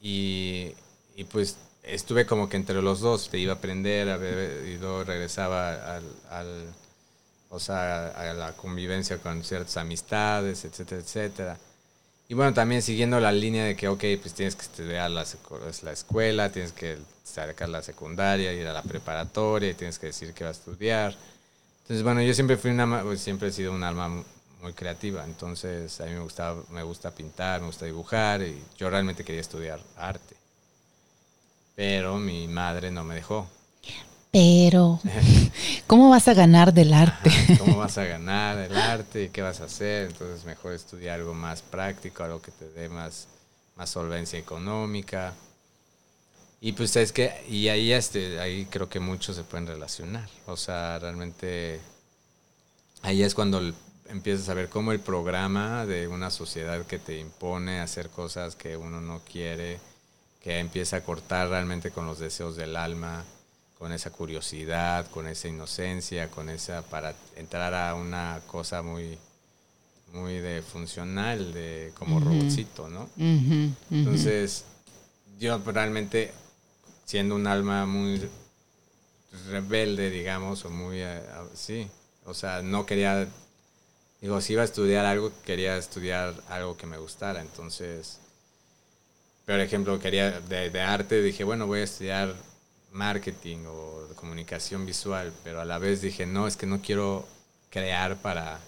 [0.00, 0.74] y,
[1.30, 5.04] pues estuve como que entre los dos, te iba a aprender a ver, y luego
[5.04, 6.64] regresaba al, al,
[7.50, 11.58] o sea, a la convivencia con ciertas amistades, etcétera, etcétera.
[12.28, 15.26] Y bueno, también siguiendo la línea de que, ok, pues tienes que estudiar la,
[15.82, 20.32] la escuela, tienes que sacar la secundaria, ir a la preparatoria, y tienes que decir
[20.32, 21.16] que vas a estudiar.
[21.82, 24.22] Entonces, bueno, yo siempre fui una, pues, siempre he sido un alma
[24.60, 28.90] muy creativa, entonces a mí me, gustaba, me gusta pintar, me gusta dibujar y yo
[28.90, 30.36] realmente quería estudiar arte.
[31.74, 33.48] Pero mi madre no me dejó.
[34.30, 35.00] Pero,
[35.86, 37.30] ¿cómo vas a ganar del arte?
[37.58, 39.24] ¿Cómo vas a ganar del arte?
[39.24, 40.10] y ¿Qué vas a hacer?
[40.10, 43.26] Entonces, mejor estudiar algo más práctico, algo que te dé más,
[43.76, 45.34] más solvencia económica.
[46.60, 50.28] Y pues es que, y ahí, este, ahí creo que muchos se pueden relacionar.
[50.46, 51.80] O sea, realmente,
[53.02, 53.72] ahí es cuando
[54.10, 58.76] empiezas a ver cómo el programa de una sociedad que te impone hacer cosas que
[58.76, 59.78] uno no quiere,
[60.42, 63.24] que empieza a cortar realmente con los deseos del alma,
[63.78, 69.18] con esa curiosidad, con esa inocencia, con esa para entrar a una cosa muy
[70.12, 73.08] muy de funcional, de como robotcito, ¿no?
[73.90, 74.64] Entonces,
[75.38, 76.32] yo realmente
[77.04, 78.20] siendo un alma muy
[79.48, 81.22] rebelde, digamos, o muy eh,
[81.54, 81.88] sí,
[82.24, 83.28] o sea, no quería
[84.20, 87.40] digo, si iba a estudiar algo, quería estudiar algo que me gustara.
[87.40, 88.20] Entonces,
[89.46, 92.34] por ejemplo, quería de, arte, dije, bueno, voy a estudiar
[92.92, 97.26] marketing o comunicación visual, pero a la vez dije, no, es que no quiero
[97.70, 98.60] crear para,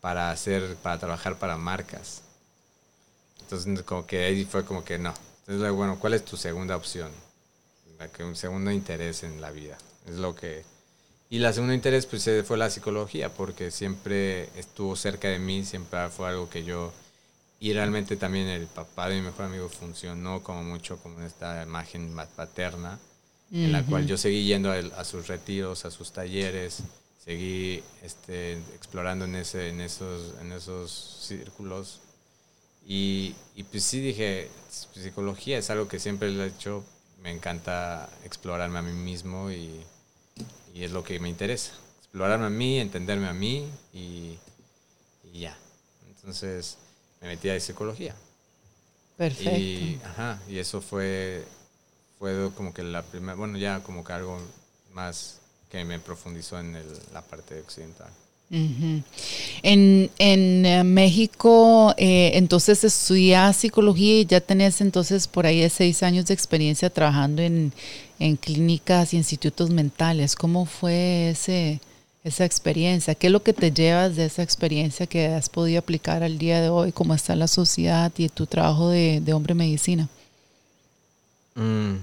[0.00, 2.22] para hacer, para trabajar para marcas.
[3.40, 5.14] Entonces, como que ahí fue como que no.
[5.46, 7.10] Entonces, bueno, ¿cuál es tu segunda opción?
[7.98, 9.78] La que un segundo interés en la vida.
[10.06, 10.64] Es lo que
[11.34, 16.08] y la segunda interés pues fue la psicología, porque siempre estuvo cerca de mí, siempre
[16.10, 16.92] fue algo que yo...
[17.58, 22.14] Y realmente también el papá de mi mejor amigo funcionó como mucho como esta imagen
[22.36, 23.00] paterna,
[23.50, 26.84] en la cual yo seguí yendo a, sus retiros, a sus talleres,
[27.24, 31.98] seguí este, explorando en, ese, en, esos, en esos círculos.
[32.86, 36.84] Y, y pues sí dije, psicología es algo que siempre he hecho,
[37.24, 39.80] me encanta explorarme a mí mismo y
[40.74, 41.72] y es lo que me interesa.
[42.00, 44.36] Explorarme a mí, entenderme a mí y,
[45.32, 45.56] ya.
[46.08, 46.76] Entonces
[47.20, 48.14] me metí a psicología.
[49.16, 49.56] Perfecto.
[49.56, 51.44] Y, ajá, y eso fue,
[52.18, 54.38] fue como que la primera, bueno, ya como que algo
[54.92, 55.38] más
[55.70, 56.76] que me profundizó en
[57.12, 58.10] la parte occidental.
[58.50, 65.70] En, en eh, México, eh, entonces estudias psicología y ya tenés entonces por ahí de
[65.70, 67.72] seis años de experiencia trabajando en,
[68.18, 70.36] en clínicas y institutos mentales.
[70.36, 71.80] ¿Cómo fue ese,
[72.22, 73.14] esa experiencia?
[73.14, 76.60] ¿Qué es lo que te llevas de esa experiencia que has podido aplicar al día
[76.60, 76.92] de hoy?
[76.92, 80.08] ¿Cómo está la sociedad y tu trabajo de, hombre medicina?
[81.54, 81.96] Mm,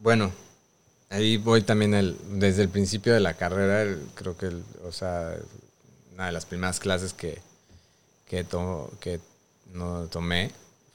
[0.00, 0.32] bueno,
[1.10, 4.50] ahí voy también el, desde el principio de la carrera, creo que,
[4.84, 5.34] o sea,
[6.14, 7.38] una de las primeras clases que,
[8.26, 8.46] que,
[9.00, 9.20] que
[9.74, 10.50] no tomé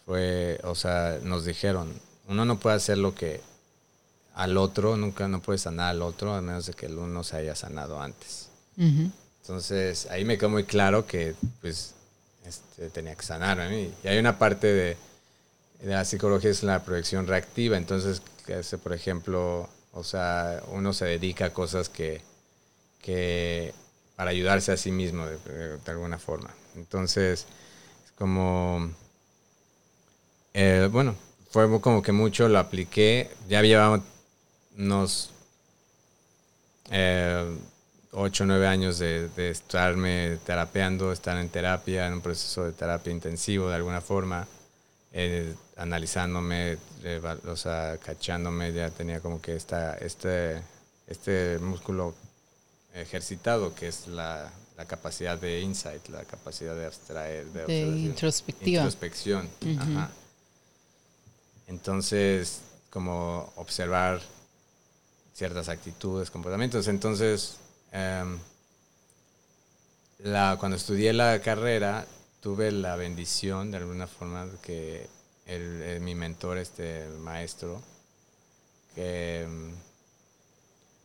[0.06, 1.92] fue, o sea, nos dijeron,
[2.28, 3.42] uno no puede hacer lo que
[4.38, 7.38] al otro, nunca no puede sanar al otro, a menos de que el uno se
[7.38, 8.50] haya sanado antes.
[9.42, 11.96] Entonces, ahí me quedó muy claro que, pues,
[12.46, 13.92] este, tenía que sanar a mí.
[14.04, 14.98] Y hay una parte de,
[15.82, 21.06] de la psicología, es la proyección reactiva, entonces, que por ejemplo, o sea, uno se
[21.06, 22.22] dedica a cosas que,
[23.02, 23.74] que
[24.16, 26.54] para ayudarse a sí mismo de, alguna forma.
[26.76, 27.48] Entonces,
[28.16, 28.92] como,
[30.54, 31.16] eh, bueno,
[31.50, 34.04] fue como que mucho lo apliqué, ya llevaba
[34.78, 35.32] unos
[36.92, 37.58] eh,
[38.12, 43.12] 8 o 9 años de, estarme terapeando, estar en terapia, en un proceso de terapia
[43.12, 44.48] intensivo de alguna forma,
[45.12, 46.78] eh, analizándome,
[47.48, 50.62] o sea, cachándome, ya tenía como que esta, este,
[51.08, 52.16] este músculo
[52.94, 54.52] ejercitado que es la,
[54.88, 58.84] capacidad de insight, la capacidad de abstraer, de, introspectiva.
[58.84, 59.50] introspección.
[61.68, 62.62] Entonces,
[62.92, 64.22] como observar
[65.38, 66.88] ciertas actitudes, comportamientos.
[66.88, 67.58] Entonces,
[67.92, 68.40] em,
[70.20, 72.08] la, cuando estudié la carrera,
[72.42, 75.08] tuve la bendición, de alguna forma, que
[75.46, 77.84] el, mi mentor, este maestro,
[78.96, 79.76] que em,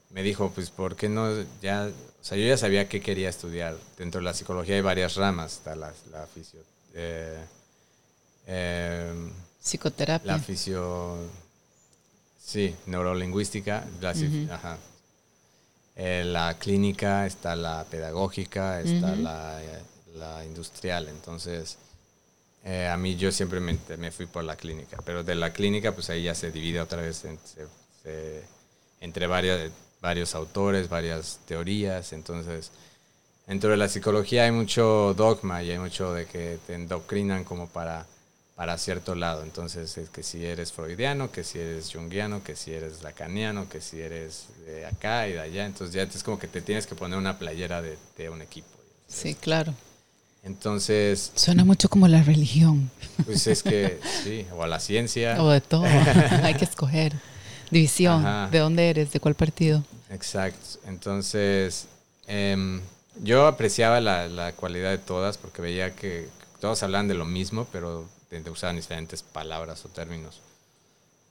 [0.09, 1.29] me dijo, pues, ¿por qué no?
[1.61, 1.91] Ya,
[2.21, 3.77] o sea, yo ya sabía que quería estudiar.
[3.99, 6.61] Dentro de la psicología hay varias ramas, está la, la fisio,
[6.95, 7.45] eh,
[8.47, 10.33] em, psicoterapia.
[10.33, 11.19] La fisio,
[12.53, 14.11] sí, neurolingüística, la,
[14.51, 14.79] ajá.
[15.97, 19.61] Eh, la clínica, está la pedagógica, está la,
[20.15, 21.09] la, industrial.
[21.09, 21.79] Entonces,
[22.65, 25.93] eh, a mí yo siempre me, me, fui por la clínica, pero de la clínica,
[25.93, 27.25] pues ahí ya se divide otra vez
[29.01, 29.71] entre varias
[30.03, 32.73] varios autores, varias teorías, entonces
[33.47, 37.69] dentro de la psicología hay mucho dogma y hay mucho de que te endoctrinan como
[37.69, 38.05] para,
[38.55, 42.73] para cierto lado, entonces es que si eres freudiano, que si eres jungiano, que si
[42.73, 46.49] eres lacaniano, que si eres de acá y de allá, entonces ya es como que
[46.49, 48.69] te tienes que poner una playera de, un equipo.
[49.09, 49.75] Sí, claro.
[50.45, 51.33] Entonces...
[51.35, 52.91] Suena mucho como la religión.
[53.25, 55.43] Pues es que, sí, o a la ciencia.
[55.43, 55.85] O de todo,
[56.43, 57.15] hay que escoger.
[57.71, 59.13] División, ¿de dónde eres?
[59.13, 59.83] ¿De cuál partido?
[60.11, 60.79] Exacto.
[60.87, 61.87] Entonces,
[62.27, 62.83] em,
[63.23, 66.29] yo apreciaba la, cualidad de todas porque veía que
[66.61, 68.07] todos hablaban de lo mismo, pero
[68.51, 70.41] usaban diferentes palabras o términos.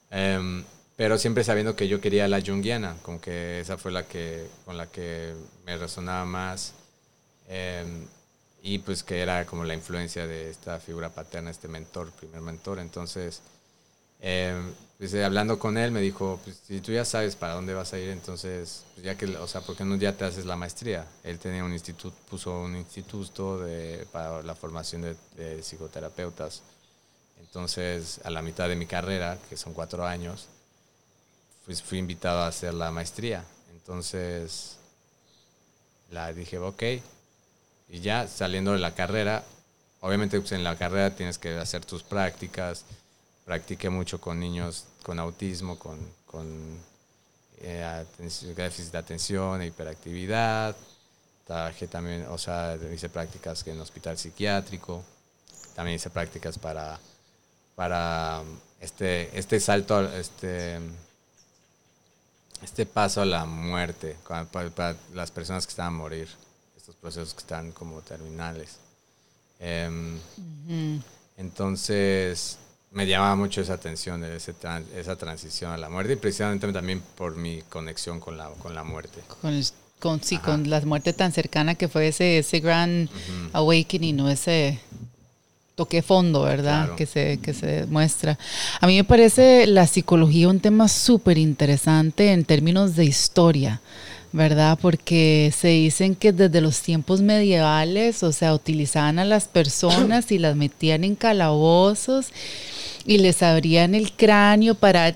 [0.10, 0.64] Em,
[0.96, 4.78] pero siempre sabiendo que yo quería la junguiana, como que esa fue la que, con
[4.78, 5.34] la que
[5.66, 6.74] me resonaba más.
[7.48, 8.06] Em,
[8.64, 12.80] y pues que era como la influencia de esta figura paterna, este mentor, primer mentor.
[12.80, 13.42] Entonces,
[14.98, 18.00] pues, hablando con él, me dijo, pues, si tú ya sabes para dónde vas a
[18.00, 21.08] ir, entonces, pues, ya que, o sea, ¿por qué no ya te haces la maestría?
[21.24, 26.62] Él tenía un instituto, puso un instituto de, para la formación de, psicoterapeutas.
[27.42, 30.48] Entonces, a la mitad de mi carrera, que son cuatro años,
[31.66, 33.44] pues fui invitado a hacer la maestría.
[33.72, 34.78] Entonces,
[36.10, 36.84] la dije, ok.
[37.90, 39.44] Y ya saliendo de la carrera,
[40.00, 42.86] obviamente pues, en la carrera tienes que hacer tus prácticas,
[43.46, 46.78] practiqué mucho con niños con autismo, con, con
[47.58, 50.76] eh, déficit de atención e hiperactividad.
[51.46, 55.04] Trabajé también, o sea, hice prácticas en hospital psiquiátrico.
[55.76, 57.00] También hice prácticas para,
[57.82, 58.44] para
[58.80, 60.78] este, este salto, este,
[62.62, 64.18] este paso a la muerte,
[64.52, 66.28] para, las personas que están a morir,
[66.78, 68.78] estos procesos que están como terminales.
[69.60, 70.20] Em,
[71.38, 72.60] entonces,
[72.92, 74.54] me llamaba mucho esa atención, ese
[74.96, 78.84] esa transición a la muerte y precisamente también por mi conexión con la, con la
[78.84, 79.24] muerte.
[79.42, 79.60] Con,
[79.98, 83.10] con sí, con la muerte tan cercana que fue ese, ese gran
[83.54, 84.30] awakening, ¿no?
[84.30, 84.80] ese
[85.82, 86.94] toque fondo, ¿verdad?
[86.96, 88.38] Que, se, que se muestra.
[88.80, 93.82] A mí me parece la psicología un tema súper interesante en términos de historia.
[94.34, 94.80] ¿verdad?
[94.82, 100.38] Porque se dicen que desde los tiempos medievales, o sea, utilizaban a las personas y
[100.38, 102.28] las metían en calabozos
[103.06, 105.14] y les abrían el cráneo para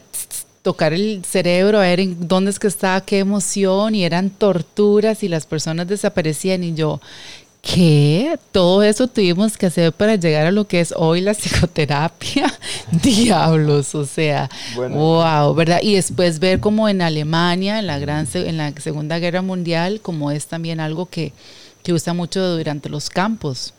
[0.63, 5.23] tocar el cerebro, a ver en dónde es que estaba qué emoción y eran torturas
[5.23, 6.99] y las personas desaparecían y yo,
[7.65, 8.37] ¿qué?
[8.51, 12.53] Todo eso tuvimos que hacer para llegar a lo que es hoy la psicoterapia.
[13.03, 15.79] Diablos, o sea, wow, ¿verdad?
[15.81, 20.31] Y después ver como en Alemania, en la, gran, en la Segunda Guerra Mundial, como
[20.31, 21.33] es también algo que,
[21.83, 23.73] que usa mucho durante los campos,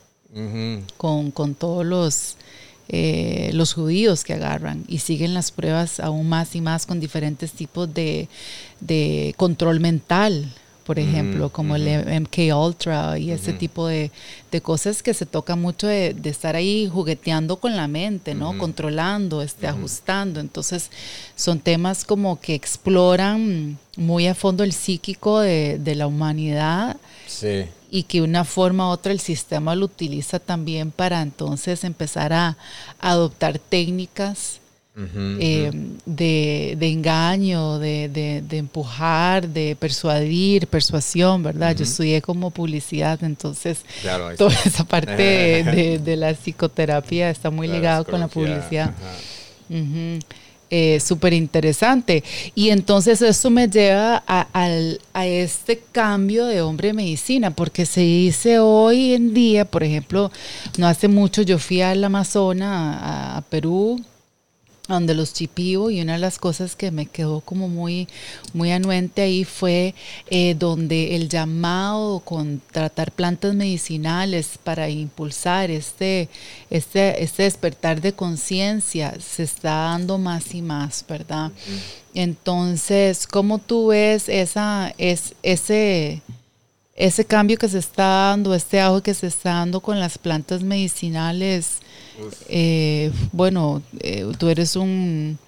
[0.98, 2.36] con, con todos los
[2.88, 7.50] eh, los judíos que agarran y siguen las pruebas aún más y más con diferentes
[7.52, 8.28] tipos de,
[8.80, 10.52] de control mental
[10.86, 14.12] por ejemplo, como el MK Ultra y ese tipo de,
[14.62, 18.56] cosas que se toca mucho de, estar ahí jugueteando con la mente, ¿no?
[18.56, 20.40] Controlando, este, ajustando.
[20.40, 20.90] Entonces,
[21.34, 26.96] son temas como que exploran muy a fondo el psíquico de, la humanidad.
[27.90, 32.56] Y que una forma u otra el sistema lo utiliza también para entonces empezar a
[33.00, 34.60] adoptar técnicas
[34.98, 35.70] eh,
[36.06, 41.76] de, engaño, de, empujar, de persuadir, persuasión, ¿verdad?
[41.76, 43.84] Yo estudié como publicidad, entonces
[44.38, 48.94] toda esa parte de, la psicoterapia está muy ligada con la publicidad.
[50.68, 52.24] Eh, súper interesante.
[52.56, 54.48] Y entonces eso me lleva a,
[55.14, 60.32] a, este cambio de hombre medicina, porque se dice hoy en día, por ejemplo,
[60.76, 64.02] no hace mucho yo fui al Amazonas, a Perú,
[64.88, 68.08] donde los chipío y una de las cosas que me quedó como muy,
[68.52, 69.94] muy anuente ahí fue
[70.30, 76.28] eh, donde el llamado con tratar plantas medicinales para impulsar este,
[76.70, 81.50] este, este despertar de conciencia se está dando más y más, ¿verdad?
[82.14, 86.22] Entonces, ¿cómo tú ves esa, es, ese,
[86.94, 90.62] ese cambio que se está dando, este auge que se está dando con las plantas
[90.62, 91.80] medicinales?
[92.48, 95.38] Eh, bueno, eh, tú eres un,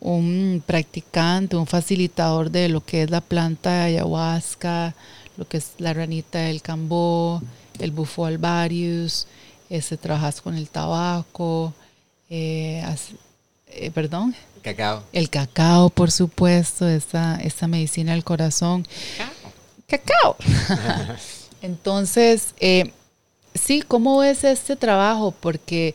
[0.00, 4.94] un practicante, un facilitador de lo que es la planta de ayahuasca,
[5.36, 7.42] lo que es la ranita del cambó,
[7.78, 9.26] el bufo alvarius,
[9.70, 11.72] ese, trabajas con el tabaco,
[12.30, 12.82] eh,
[13.94, 14.34] perdón.
[14.62, 15.04] Cacao.
[15.12, 18.86] El cacao, por supuesto, esa, esa medicina del corazón.
[19.86, 20.36] Cacao.
[20.36, 20.36] cacao.
[21.62, 22.54] Entonces,
[23.58, 25.34] Sí, ¿cómo ves este trabajo?
[25.38, 25.94] Porque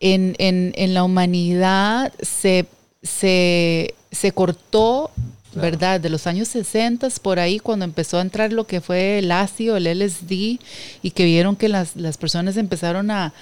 [0.00, 2.66] en, la humanidad se,
[3.02, 3.92] se,
[4.34, 5.10] cortó,
[5.54, 6.00] ¿verdad?
[6.00, 9.76] De los años 60 por ahí, cuando empezó a entrar lo que fue el ácido,
[9.76, 10.58] el LSD,
[11.02, 13.32] y que vieron que las, personas empezaron a,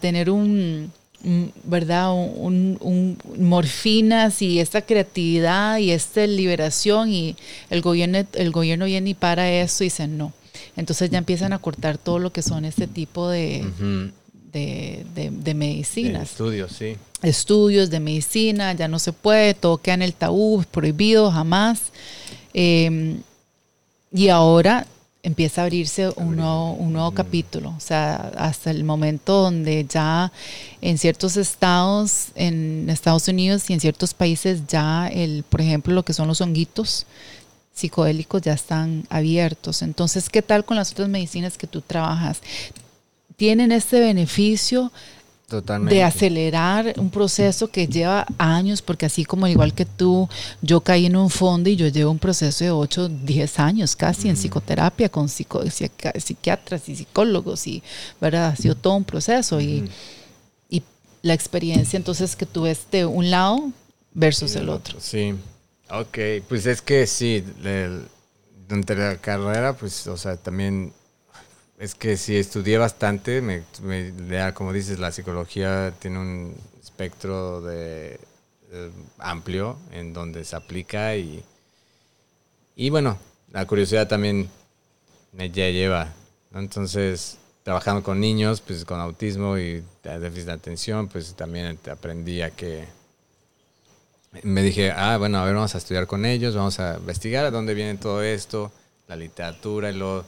[0.00, 0.92] tener un,
[1.64, 2.12] ¿verdad?
[2.12, 7.36] Un, morfinas y esta creatividad y esta liberación y
[7.70, 10.32] el gobierno, el gobierno viene y para eso y dice no.
[10.76, 13.64] Entonces ya empiezan a cortar todo lo que son este tipo de,
[14.52, 16.30] de, medicinas.
[16.30, 16.96] estudios, sí.
[17.22, 21.80] Estudios de medicina, ya no se puede, todo queda en el tabú, prohibido, jamás.
[22.52, 23.20] Em,
[24.12, 24.86] y ahora
[25.22, 30.32] empieza a abrirse un nuevo, un nuevo capítulo, o sea, hasta el momento donde ya
[30.80, 36.04] en ciertos estados, en Estados Unidos y en ciertos países ya el, por ejemplo, lo
[36.04, 37.06] que son los honguitos,
[37.72, 39.82] psicodélicos ya están abiertos.
[39.82, 42.40] Entonces, ¿qué tal con las otras medicinas que tú trabajas?
[43.36, 44.92] ¿Tienen este beneficio
[45.88, 48.82] de acelerar un proceso que lleva años?
[48.82, 50.28] Porque así como igual que tú,
[50.60, 54.28] yo caí en un fondo y yo llevo un proceso de 8, 10 años casi
[54.28, 57.82] en psicoterapia con psiquiatras y psicólogos y,
[58.20, 58.48] ¿verdad?
[58.48, 59.90] Ha sido todo un proceso y,
[60.70, 60.82] y
[61.22, 63.70] la experiencia entonces que tú ves de un lado
[64.14, 65.00] versus el otro.
[65.00, 65.34] Sí,
[65.94, 66.18] Ok,
[66.48, 67.44] pues es que sí,
[68.66, 70.90] durante la carrera, pues, o sea, también
[71.78, 73.62] es que sí estudié bastante, me,
[74.54, 78.18] como dices, la psicología tiene un espectro de,
[78.70, 81.44] eh, amplio en donde se aplica y,
[82.74, 83.18] y bueno,
[83.50, 84.48] la curiosidad también
[85.32, 86.10] me ya lleva,
[86.54, 92.50] entonces trabajando con niños, pues con autismo y déficit de atención, pues también aprendí a
[92.50, 92.86] que
[94.42, 97.50] me dije, ah, bueno, a ver, vamos a estudiar con ellos, vamos a investigar a
[97.50, 98.72] dónde viene todo esto,
[99.08, 100.24] la literatura y lo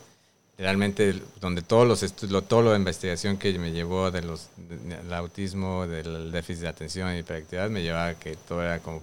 [0.57, 5.13] realmente donde todos los lo, todo lo de investigación que me llevó de los del
[5.13, 9.03] autismo, del déficit de atención y hiperactividad me llevaba a que todo era como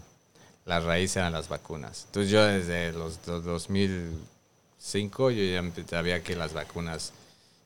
[0.66, 2.06] la raíz eran las vacunas.
[2.06, 7.12] Entonces yo desde los 2005 yo ya sabía que las vacunas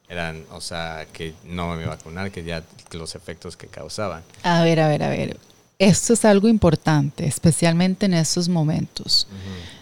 [0.07, 4.23] eran, o sea, que no me vacunar, que ya los efectos que causaban.
[4.43, 5.37] A ver, a ver, a ver
[5.79, 9.27] esto es algo importante, especialmente en estos momentos,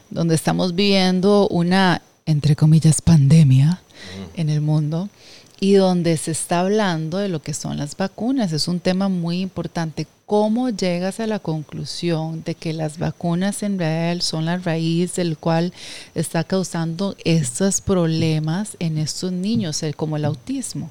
[0.09, 3.81] donde estamos viviendo una, entre comillas, pandemia
[4.35, 5.09] en el mundo
[5.59, 8.51] y donde se está hablando de lo que son las vacunas.
[8.51, 10.07] Es un tema muy importante.
[10.25, 15.37] ¿Cómo llegas a la conclusión de que las vacunas en realidad son la raíz del
[15.37, 15.71] cual
[16.15, 20.89] está causando estos problemas en estos niños, como el autismo?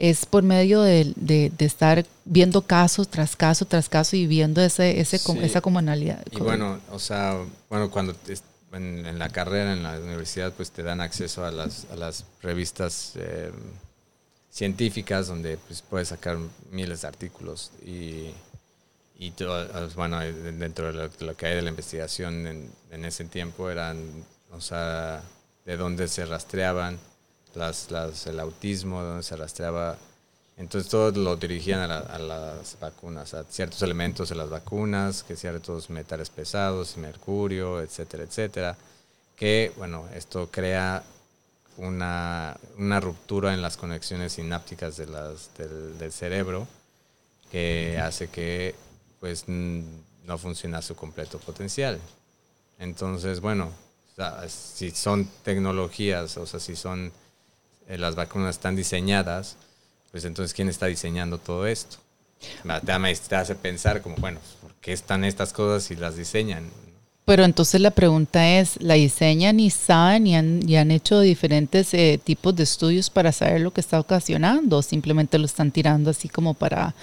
[0.00, 4.98] Es por medio de, de, estar viendo caso tras caso tras caso y viendo ese,
[4.98, 6.24] ese, esa comunalidad.
[6.30, 7.36] Y bueno, o sea,
[7.68, 8.16] bueno, cuando
[8.72, 13.12] en, la carrera, en la universidad, pues te dan acceso a las, a las revistas
[13.16, 13.52] eh,
[14.50, 16.38] científicas donde pues, puedes sacar
[16.70, 18.30] miles de artículos y,
[19.18, 23.68] y todo, bueno, dentro de lo, que hay de la investigación en, en, ese tiempo
[23.68, 23.98] eran,
[24.50, 25.22] o sea,
[25.66, 26.98] de dónde se rastreaban
[27.54, 29.96] las, las, el autismo, de dónde se rastreaba.
[30.56, 35.36] Entonces todo lo dirigían a, a, las vacunas, a ciertos elementos de las vacunas, que
[35.36, 38.76] ciertos metales pesados, mercurio, etcétera, etcétera.
[39.36, 41.02] Que, bueno, esto crea
[41.78, 46.66] una, una ruptura en las conexiones sinápticas de las, del, del cerebro
[47.50, 48.74] que hace que
[49.18, 51.98] pues no funcione a su completo potencial.
[52.78, 53.70] Entonces, bueno,
[54.48, 57.12] si son tecnologías, o sea, si son
[57.98, 59.56] las vacunas están diseñadas,
[60.10, 61.98] pues entonces ¿quién está diseñando todo esto?
[62.84, 66.70] Te, hace pensar como, bueno, ¿por qué están estas cosas y las diseñan?
[67.24, 71.92] Pero entonces la pregunta es, ¿la diseñan y saben y han, y han hecho diferentes
[71.94, 76.10] eh, tipos de estudios para saber lo que está ocasionando o simplemente lo están tirando
[76.10, 76.94] así como para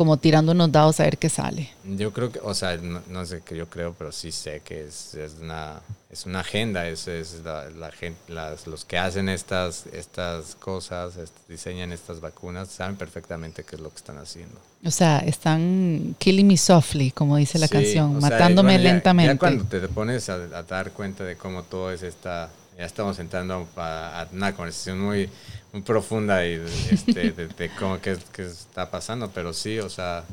[0.00, 1.68] como tirando unos dados a ver qué sale.
[1.84, 5.12] Yo creo que, o sea, no, sé qué yo creo, pero sí sé que es,
[5.12, 9.84] es una, es una agenda, es, es la, la gente, las, los que hacen estas,
[9.92, 11.18] estas cosas,
[11.50, 14.58] diseñan estas vacunas, saben perfectamente qué es lo que están haciendo.
[14.86, 19.34] O sea, están killing me softly, como dice la canción, matándome lentamente.
[19.34, 22.48] Ya, cuando te pones a, a, dar cuenta de cómo todo es esta,
[22.80, 25.28] ya estamos entrando a, una conversación muy
[25.70, 26.54] muy profunda y
[26.90, 30.24] este, de, cómo que, está pasando, pero sí, o sea,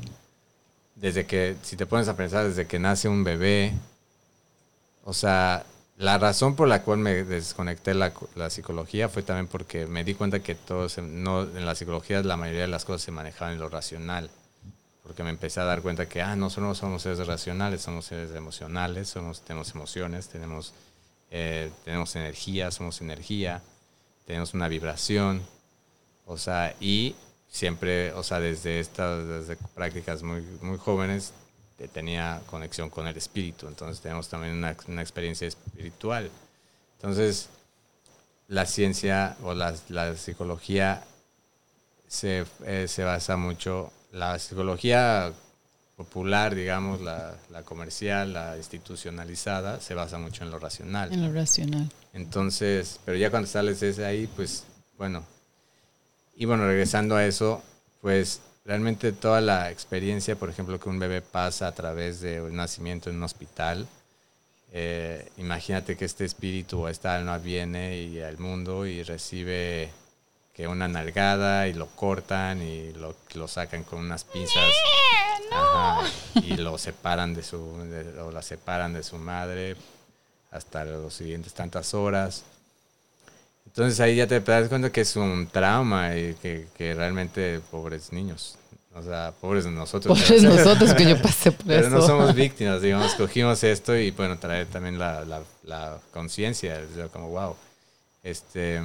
[0.96, 3.74] desde que, si te pones a pensar, desde que nace un bebé,
[5.04, 5.66] o sea,
[5.98, 10.14] la razón por la cual me desconecté la, la psicología fue también porque me di
[10.16, 13.60] cuenta que todos, no, en la psicología la mayoría de las cosas se manejaban en
[13.60, 14.30] lo racional,
[15.04, 18.32] porque me empecé a dar cuenta que, ah, no solo somos seres racionales, somos seres
[18.34, 20.74] emocionales, somos, tenemos emociones, tenemos,
[21.32, 23.62] eh, tenemos energía, somos energía
[24.28, 25.42] tenemos una vibración,
[26.26, 27.16] o sea, y
[27.48, 31.32] siempre, o sea, desde estas prácticas muy, muy jóvenes
[31.94, 36.30] tenía conexión con el espíritu, entonces tenemos también una, una experiencia espiritual.
[36.98, 37.48] Entonces,
[38.50, 41.06] la ciencia o la, la psicología
[42.06, 45.32] se, eh, se, basa mucho, la psicología
[45.98, 51.12] popular, digamos, la, la, comercial, la institucionalizada, se basa mucho en lo racional.
[51.12, 51.90] En lo racional.
[52.14, 54.64] Entonces, pero ya cuando sales de ahí, pues
[54.98, 55.26] bueno.
[56.36, 57.64] Y bueno, regresando a eso,
[58.00, 62.56] pues realmente toda la experiencia, por ejemplo, que un bebé pasa a través de un
[62.56, 63.88] nacimiento en un hospital,
[64.72, 69.90] eh, imagínate que este espíritu o esta alma viene y al mundo y recibe
[70.58, 74.74] que una nalgada y lo cortan y lo, lo sacan con unas pinzas
[76.42, 77.60] y lo separan de su
[78.20, 79.76] o la separan de su madre
[80.50, 82.44] hasta los siguientes tantas horas.
[83.68, 88.12] Entonces ahí ya te das cuenta que es un trauma y que, que realmente pobres
[88.12, 88.58] niños.
[88.96, 90.18] O sea, pobres nosotros.
[90.18, 94.40] Pobres nosotros que yo pasé por Pero no somos víctimas, digamos, cogimos esto y bueno,
[94.40, 96.82] traer también la, la, la conciencia,
[97.14, 97.56] como wow.
[98.24, 98.82] Este,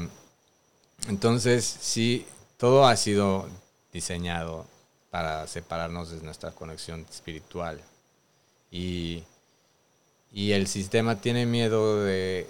[1.09, 2.27] entonces, sí,
[2.57, 3.49] todo ha sido
[3.93, 4.67] diseñado
[5.11, 7.81] para separarnos de nuestra conexión espiritual.
[8.71, 9.25] Y
[10.33, 12.49] y el sistema tiene miedo de...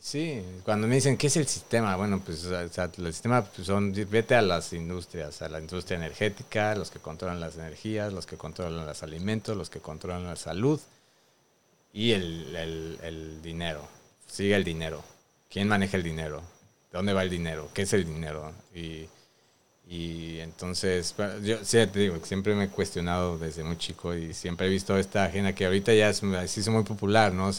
[0.00, 1.94] Sí, cuando me dicen, ¿qué es el sistema?
[1.94, 2.70] Bueno, pues el
[3.12, 7.56] sistema pues, son, vete a las industrias, a la industria energética, los que controlan las
[7.56, 10.80] energías, los que controlan los alimentos, los que controlan la salud
[11.92, 13.86] y el, el, el dinero.
[14.26, 15.04] Sigue el dinero.
[15.50, 16.40] ¿Quién maneja el dinero?
[16.90, 17.68] ¿De dónde va el dinero?
[17.72, 18.52] ¿Qué es el dinero?
[18.74, 19.06] Y
[19.92, 21.12] y entonces,
[21.42, 24.96] yo sí, te digo, siempre me he cuestionado desde muy chico y siempre he visto
[24.96, 27.50] esta agenda que ahorita ya es, es muy popular, ¿no?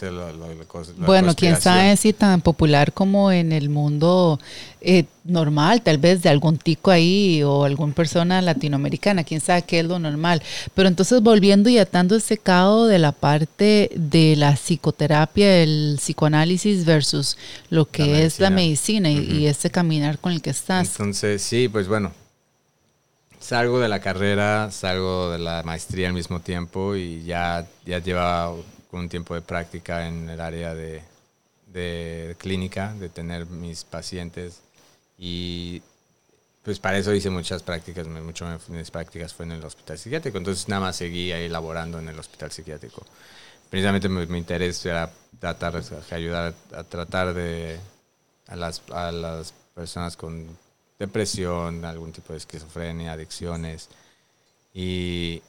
[0.99, 4.39] bueno, quién sabe si tan popular como en el mundo
[4.79, 9.79] eh, normal, tal vez de algún tico ahí o alguna persona latinoamericana, quién sabe qué
[9.79, 10.41] es lo normal.
[10.73, 16.85] Pero entonces volviendo y atando ese cabo de la parte de la psicoterapia, el psicoanálisis
[16.85, 17.37] versus
[17.69, 20.89] lo que es la medicina y, y ese caminar con el que estás.
[20.91, 22.11] Entonces, sí, pues bueno,
[23.39, 28.53] salgo de la carrera, salgo de la maestría al mismo tiempo y ya, ya llevaba
[28.91, 31.01] un tiempo de práctica en el área de,
[31.67, 34.61] de clínica, de tener mis pacientes
[35.23, 35.83] y
[36.63, 40.39] pues para eso hice muchas prácticas, mucho de mis prácticas fue en el hospital psiquiátrico,
[40.39, 43.05] entonces nada más seguí ahí laborando en el hospital psiquiátrico.
[43.69, 47.79] Precisamente mi, interés era tratar ayudar a tratar de
[48.47, 50.57] a las, a las personas con
[50.97, 53.89] depresión, algún tipo de esquizofrenia, adicciones.
[54.73, 55.43] Y,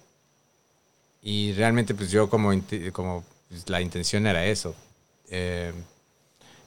[1.23, 2.51] y realmente pues yo como,
[2.93, 4.75] como pues, la intención era eso.
[5.31, 5.73] Eh,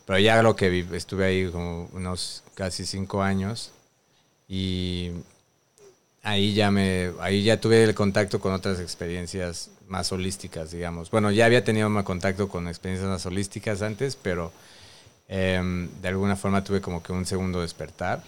[0.07, 3.71] pero ya lo que vi, estuve ahí como unos casi cinco años
[4.47, 5.11] Y
[6.25, 11.11] ahí ya me, ahí ya tuve el contacto con otras experiencias más holísticas, digamos.
[11.11, 14.51] Bueno, ya había tenido más contacto con experiencias más holísticas antes, pero
[15.27, 18.23] em, de alguna forma tuve como que un segundo despertar,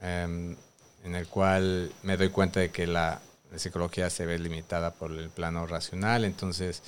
[0.00, 0.56] em,
[1.04, 3.20] en el cual me doy cuenta de que la,
[3.56, 6.82] psicología se ve limitada por el plano racional, entonces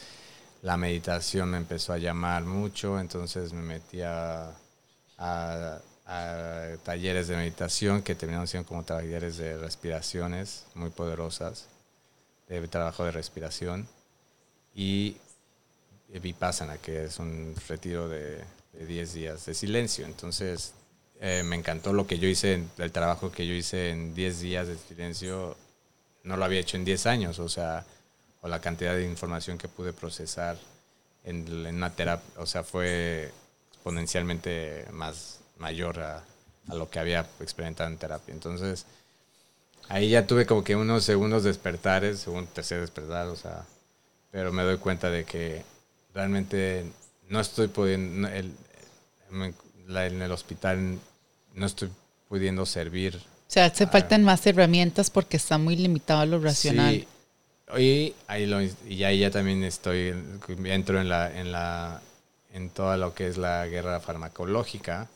[0.63, 4.51] la meditación me empezó a llamar mucho, entonces me metí a
[6.05, 11.67] talleres de meditación que terminaron siendo como talleres de respiraciones muy poderosas,
[12.49, 13.89] de trabajo de respiración,
[14.75, 15.17] y
[16.09, 20.05] Vipassana, que es un retiro de 10 días de silencio.
[20.05, 20.75] Entonces,
[21.21, 24.69] eh, me encantó lo que yo hice, el trabajo que yo hice en 10 días
[24.69, 25.57] de silencio,
[26.23, 27.85] no lo había hecho en 10 años, o sea,
[28.41, 30.59] o la cantidad de información que pude procesar
[31.25, 33.33] en, en una terapia, o sea, fue
[33.73, 36.25] exponencialmente más mayor a,
[36.69, 38.33] lo que había experimentado en terapia.
[38.33, 38.87] Entonces,
[39.89, 43.65] ahí ya tuve como que unos segundos despertares, segundo, tercer despertar, o sea,
[44.31, 45.63] pero me doy cuenta de que
[46.15, 46.85] realmente
[47.29, 48.53] no estoy pudiendo, el,
[49.31, 50.99] en el hospital
[51.55, 51.91] no estoy
[52.29, 53.17] pudiendo servir.
[53.17, 56.95] O sea, hace faltan más herramientas porque está muy limitado a lo racional.
[56.95, 57.09] Sí.
[57.77, 60.15] Y ahí, lo, y ahí ya también estoy,
[60.65, 62.01] entro en la, en la,
[62.53, 65.09] en todo lo que es la guerra farmacológica,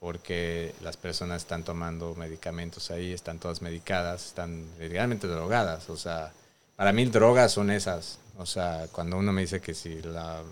[0.00, 5.90] porque las personas están tomando medicamentos ahí, están todas medicadas, están realmente drogadas.
[5.90, 6.32] O sea,
[6.74, 8.18] para mí drogas son esas.
[8.38, 10.42] O sea, cuando uno me dice que si la,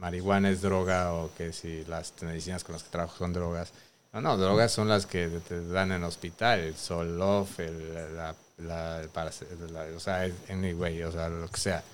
[0.00, 3.72] marihuana es droga o que si las medicinas con las que trabajo son drogas,
[4.12, 8.34] no, no, drogas son las que te dan en el hospital, el Solof, el, la,
[8.58, 11.84] la, el o sea, anyway, o sea, lo que sea.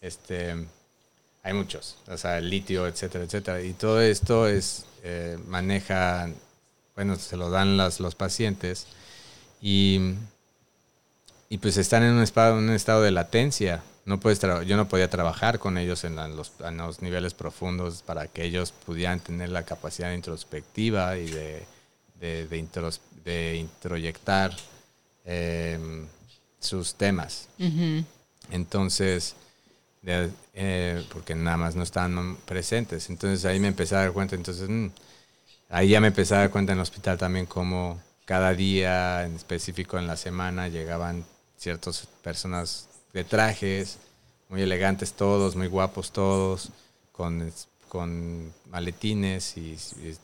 [0.00, 0.56] Este,
[1.42, 3.60] hay muchos, o sea, el litio, etcétera, etcétera.
[3.62, 6.28] Y todo esto es eh, maneja,
[6.94, 8.86] bueno, se lo dan las, los pacientes
[9.60, 10.14] y,
[11.48, 13.82] y pues están en un estado, un estado de latencia.
[14.06, 18.26] No puedes yo no podía trabajar con ellos en, los, en, los, niveles profundos para
[18.26, 21.64] que ellos pudieran tener la capacidad introspectiva y de,
[22.18, 22.46] de,
[23.24, 24.56] de, introyectar
[25.24, 26.06] em,
[26.58, 27.48] sus temas.
[28.50, 29.36] Entonces,
[30.04, 33.10] eh, porque nada más no estaban presentes.
[33.10, 34.88] Entonces ahí me empecé a dar cuenta, entonces mm,
[35.68, 39.34] ahí ya me empecé a dar cuenta en el hospital también como cada día, en
[39.34, 41.24] específico en la semana, llegaban
[41.56, 43.98] ciertas personas de trajes,
[44.48, 46.70] muy elegantes todos, muy guapos todos,
[47.12, 47.52] con,
[47.88, 49.76] con maletines y,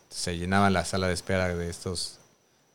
[0.08, 2.18] se llenaba la sala de espera de estos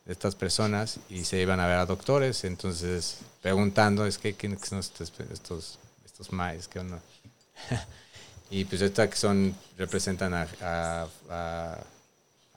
[0.04, 4.60] de estas personas y se iban a ver a doctores, entonces preguntando, es que quiénes
[4.62, 5.78] son estos
[6.22, 7.00] estos maes, ¿qué onda?
[8.50, 10.46] y pues estas que son, representan a,
[11.30, 11.78] a,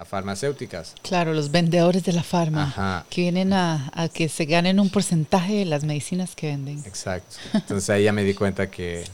[0.05, 0.93] farmacéuticas.
[1.01, 5.55] Claro, los vendedores de la farma, que vienen a, a, que se ganen un porcentaje
[5.55, 6.79] de las medicinas que venden.
[6.85, 7.37] Exacto.
[7.53, 9.05] Entonces ahí ya me di cuenta que,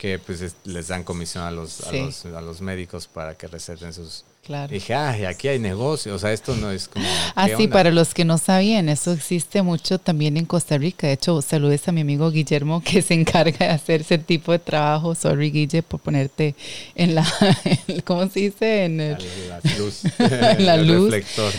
[0.00, 3.92] que pues les dan comisión a los, a, los, a los médicos para que receten
[3.92, 4.72] sus, Claro.
[4.72, 7.04] Dije, ah, aquí hay negocio, o sea, esto no es como...
[7.34, 11.06] Ah, sí, para los que no sabían, eso existe mucho también en Costa Rica.
[11.06, 14.58] De hecho, saludes a mi amigo Guillermo que se encarga de hacer ese tipo de
[14.58, 15.14] trabajo.
[15.14, 16.54] Sorry, Guille, por ponerte
[16.94, 17.24] en la,
[18.04, 18.86] ¿cómo se dice?
[18.86, 19.18] En la
[19.78, 20.02] luz.
[20.18, 21.14] en la luz.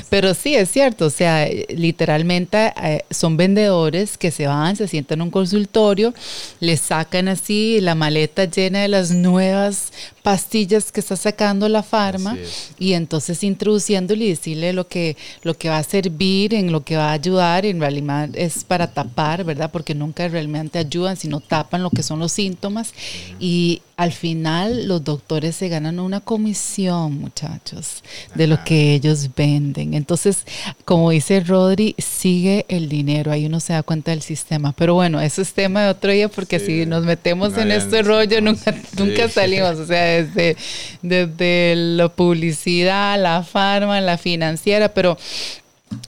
[0.09, 5.19] Pero sí, es cierto, o sea, literalmente eh, son vendedores que se van, se sientan
[5.19, 6.15] en un consultorio,
[6.59, 9.91] les sacan así la maleta llena de las nuevas
[10.23, 12.37] pastillas que está sacando la farma
[12.77, 16.97] y entonces introduciéndole y decirle lo que, lo que va a servir, en lo que
[16.97, 19.71] va a ayudar, en realidad es para tapar, ¿verdad?
[19.71, 22.93] Porque nunca realmente ayudan, sino tapan lo que son los síntomas
[23.39, 29.93] y al final los doctores se ganan una comisión, muchachos, de lo que ellos venden.
[29.93, 30.43] Entonces,
[30.85, 34.71] como dice Rodri, sigue el dinero, ahí uno se da cuenta del sistema.
[34.71, 38.41] Pero bueno, eso es tema de otro día porque si nos metemos en este rollo
[38.41, 40.57] nunca, nunca salimos, o sea, desde,
[41.03, 45.15] desde la publicidad, la farma, la financiera, pero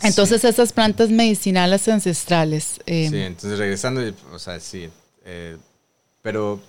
[0.01, 2.79] entonces esas plantas medicinales ancestrales.
[2.87, 4.89] Eh, sí, entonces regresando, o sea, sí,
[5.25, 5.57] eh,
[6.23, 6.59] pero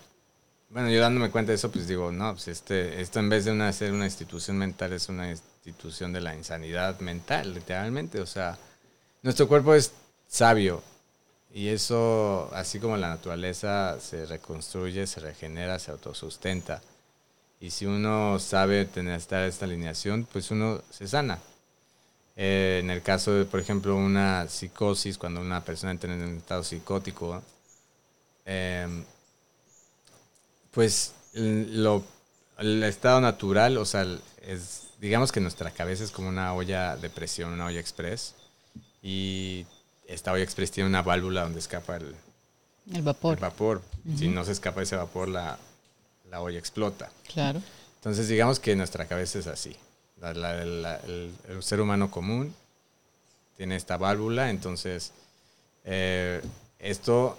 [0.75, 3.53] bueno, yo dándome cuenta de eso, pues digo, no, pues este, esto en vez de
[3.53, 8.21] una, ser una institución mental es una institución de la insanidad mental, literalmente.
[8.21, 8.59] O sea,
[9.23, 9.93] nuestro cuerpo es
[10.27, 10.83] sabio
[11.53, 16.83] y eso, así como la naturaleza se reconstruye, se regenera, se autosustenta.
[17.61, 21.39] Y si uno sabe tener esta, esta alineación, pues uno se sana.
[22.35, 26.37] Eh, en el caso de, por ejemplo, una psicosis, cuando una persona entra en un
[26.39, 27.41] estado psicótico,
[28.45, 28.89] eh,
[30.75, 32.05] pues lo,
[32.59, 34.07] el estado natural, o sea,
[34.43, 38.35] es, digamos que nuestra cabeza es como una olla de presión, una olla express,
[39.03, 39.67] y
[40.07, 42.15] esta olla express tiene una válvula donde escapa el,
[42.93, 43.35] el vapor.
[43.35, 43.83] El vapor.
[44.17, 45.59] Si no se escapa ese vapor, la,
[46.31, 47.11] la, olla explota.
[47.33, 47.63] Claro.
[47.97, 49.75] Entonces, digamos que nuestra cabeza es así.
[50.23, 50.85] el,
[51.49, 52.55] el, ser humano común
[53.57, 55.13] tiene esta válvula, entonces
[55.85, 56.43] eh,
[56.79, 57.39] esto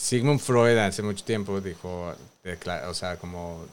[0.00, 2.14] Sigmund Freud hace mucho tiempo dijo,
[2.88, 3.66] o sea, como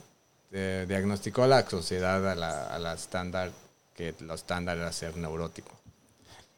[0.50, 3.50] diagnosticó a la sociedad a la, estándar,
[3.96, 5.70] que lo estándar era ser neurótico.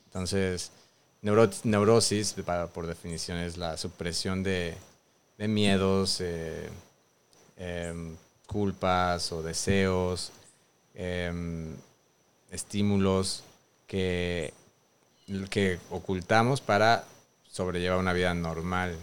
[0.07, 0.73] Entonces,
[1.23, 2.35] neurosis,
[2.75, 4.77] por definición, es la supresión de,
[5.39, 6.69] miedos, eh,
[7.57, 8.17] em,
[8.47, 10.33] culpas o deseos,
[10.95, 11.77] em,
[12.51, 13.45] estímulos
[13.87, 14.53] que,
[15.49, 17.05] que ocultamos para
[17.49, 18.99] sobrellevar una vida normal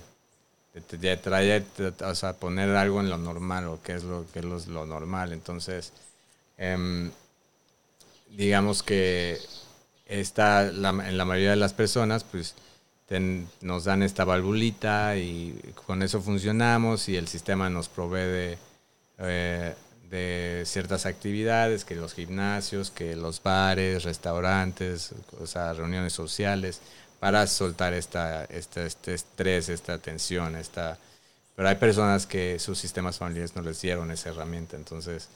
[0.92, 1.66] de traer,
[2.04, 5.34] o sea, poner algo en lo normal o qué es lo que es lo, normal.
[5.34, 5.94] Entonces,
[6.58, 7.12] em,
[8.30, 9.40] digamos que
[10.06, 10.82] está en
[11.18, 12.56] la mayoría de las personas, pues
[13.62, 18.58] nos dan esta valvulita y con eso funcionamos y el sistema nos provee de,
[20.10, 26.82] eh, ciertas actividades, que los gimnasios, que los bares, restaurantes, o sea, reuniones sociales
[27.20, 30.98] para soltar esta, este estrés, esta tensión, esta...
[31.56, 35.28] Pero hay personas que sus sistemas familiares no les dieron esa herramienta, entonces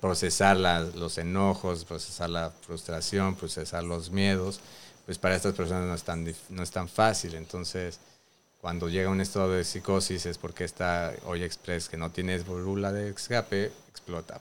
[0.00, 4.60] procesar los enojos, procesar la frustración, procesar los miedos,
[5.04, 7.34] pues para estas personas no es tan, no es tan fácil.
[7.34, 7.98] Entonces,
[8.60, 12.92] cuando llega un estado de psicosis es porque esta olla express que no tiene válvula
[12.92, 14.40] de escape explota.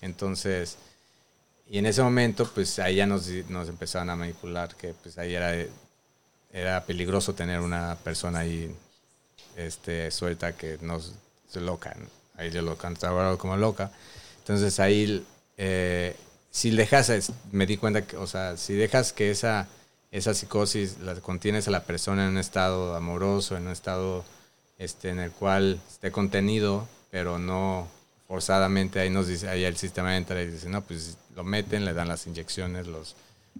[0.00, 0.76] Entonces,
[1.68, 5.34] y en ese momento, pues ahí ya nos, nos empezaron a manipular, que pues ahí
[5.34, 5.54] era,
[6.52, 8.74] era peligroso tener una persona ahí
[9.56, 11.14] este, suelta que nos
[11.54, 11.96] loca.
[12.36, 13.90] Ahí yo lo cantaba como loca.
[14.38, 15.24] Entonces ahí,
[15.56, 16.16] eh,
[16.50, 19.68] si dejas, me di cuenta que, o sea, si dejas que esa,
[20.10, 24.24] esa psicosis la contienes a la persona en un estado amoroso, en un estado
[24.78, 27.88] este, en el cual esté contenido, pero no
[28.32, 31.92] forzadamente, ahí nos dice, ahí el sistema entra y dice, no, pues lo meten, le
[31.92, 33.14] dan las inyecciones, los,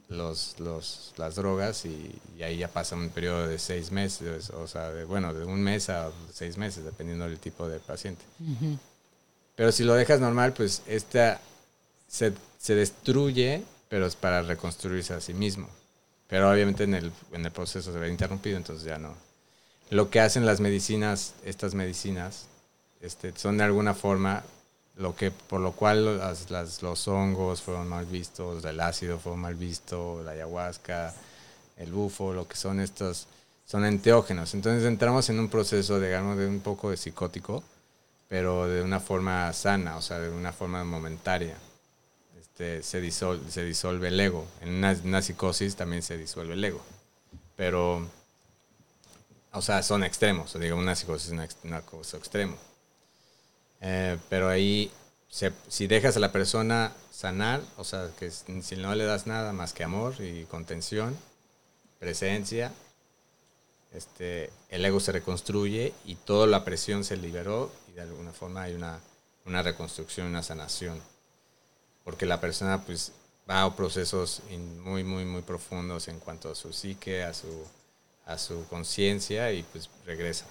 [0.09, 4.91] los, los, las drogas y, ahí ya pasa un periodo de seis meses, o sea,
[4.91, 8.25] de, bueno, de un mes a seis meses, dependiendo del tipo de paciente.
[9.57, 11.39] Pero si lo dejas normal, pues esta
[12.09, 15.69] se, se, destruye, pero es para reconstruirse a sí mismo.
[16.29, 19.15] Pero obviamente en el, en el proceso se ve interrumpido, entonces ya no.
[19.91, 22.47] Lo que hacen las medicinas, estas medicinas,
[23.03, 24.43] este, son de alguna forma
[24.97, 26.21] lo que por lo cual
[26.83, 31.15] los hongos fueron mal vistos, el ácido fue mal visto, la ayahuasca,
[31.77, 33.27] el bufo, lo que son estos,
[33.65, 34.55] son enteógenos.
[34.55, 37.63] Entonces entramos en un proceso, digamos, de un poco de psicótico,
[38.29, 41.57] pero de una forma sana, o sea, de una forma momentaria.
[42.39, 44.47] Este, se, disuelve, se disuelve el ego.
[44.61, 46.83] En una, psicosis también se disuelve el ego.
[47.57, 48.07] Pero,
[49.53, 50.55] o sea, son extremos.
[50.55, 52.57] O digamos, una psicosis es una cosa extrema.
[53.83, 54.91] Eh, pero ahí,
[55.69, 59.73] si dejas a la persona sanar, o sea, que si no le das nada más
[59.73, 61.17] que amor y contención,
[61.99, 62.73] presencia,
[63.93, 68.63] este, el ego se reconstruye y toda la presión se liberó y de alguna forma
[68.63, 69.01] hay una,
[69.45, 71.01] una reconstrucción, una sanación.
[72.05, 73.13] Porque la persona pues
[73.49, 74.43] va a procesos
[74.83, 77.67] muy, muy, muy profundos en cuanto a su psique, a su,
[78.27, 80.47] a su conciencia y pues regresa.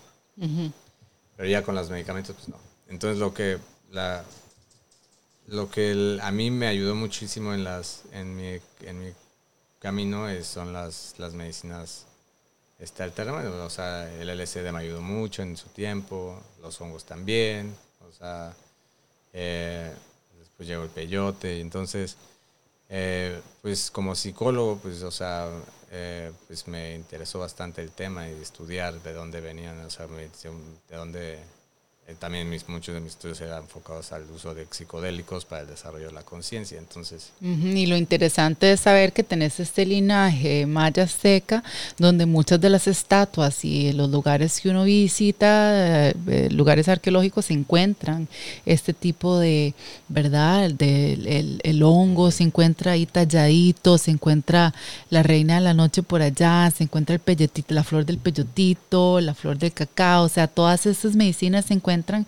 [1.37, 2.70] Pero ya con los medicamentos pues no.
[2.91, 3.57] Entonces lo que
[3.89, 4.23] la
[5.47, 9.13] lo que a mí me ayudó muchísimo en las en mi, en mi
[9.79, 12.05] camino son las, las medicinas
[12.79, 13.45] este, alternas.
[13.45, 17.75] O sea, el LSD me ayudó mucho en su tiempo, los hongos también.
[18.07, 18.53] O sea,
[19.33, 19.91] eh,
[20.37, 21.57] después llegó el peyote.
[21.57, 22.17] Y entonces,
[22.89, 25.49] eh, pues como psicólogo, pues, o sea,
[25.91, 30.95] eh, pues me interesó bastante el tema y estudiar de dónde venían, o sea, de
[30.95, 31.39] dónde
[32.19, 36.07] también mis, muchos de mis estudios eran enfocados al uso de psicodélicos para el desarrollo
[36.07, 36.77] de la conciencia.
[36.77, 41.63] Entonces, y lo interesante es saber que tenés este linaje maya azteca,
[41.97, 47.45] donde muchas de las estatuas y los lugares que uno visita, eh, eh, lugares arqueológicos,
[47.45, 48.27] se encuentran
[48.65, 49.73] este tipo de,
[50.09, 50.71] ¿verdad?
[50.71, 54.73] De, el, el, hongo se encuentra ahí talladito, se encuentra
[55.09, 59.21] la reina de la noche por allá, se encuentra el peyotito, la flor del peyotito,
[59.21, 62.27] la flor del cacao, o sea, todas estas medicinas se encuentran encuentran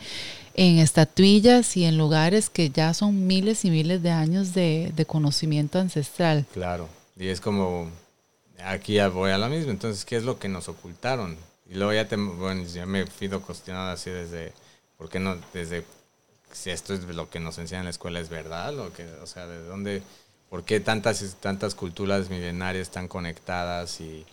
[0.56, 5.80] en estatuillas y en lugares que ya son miles y miles de años de, conocimiento
[5.80, 6.46] ancestral.
[6.54, 7.90] Claro, y es como,
[8.64, 11.38] aquí ya voy a la misma, entonces, ¿qué es lo que nos ocultaron?
[11.70, 14.54] Y luego ya, te, bueno, ya me fui cuestionado así desde,
[14.98, 15.38] ¿por qué no?
[15.54, 15.86] Desde,
[16.52, 19.26] si esto es lo que nos enseña en la escuela es verdad, o, que, o
[19.26, 20.04] sea, ¿de dónde?
[20.54, 24.24] por qué tantas, tantas culturas milenarias están conectadas y,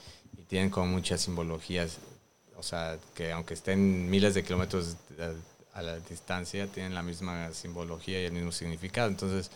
[0.49, 1.99] tienen como muchas simbologías,
[2.61, 4.97] o sea, que aunque estén miles de kilómetros
[5.73, 9.09] a la distancia, tienen la misma simbología y el mismo significado.
[9.09, 9.51] Entonces,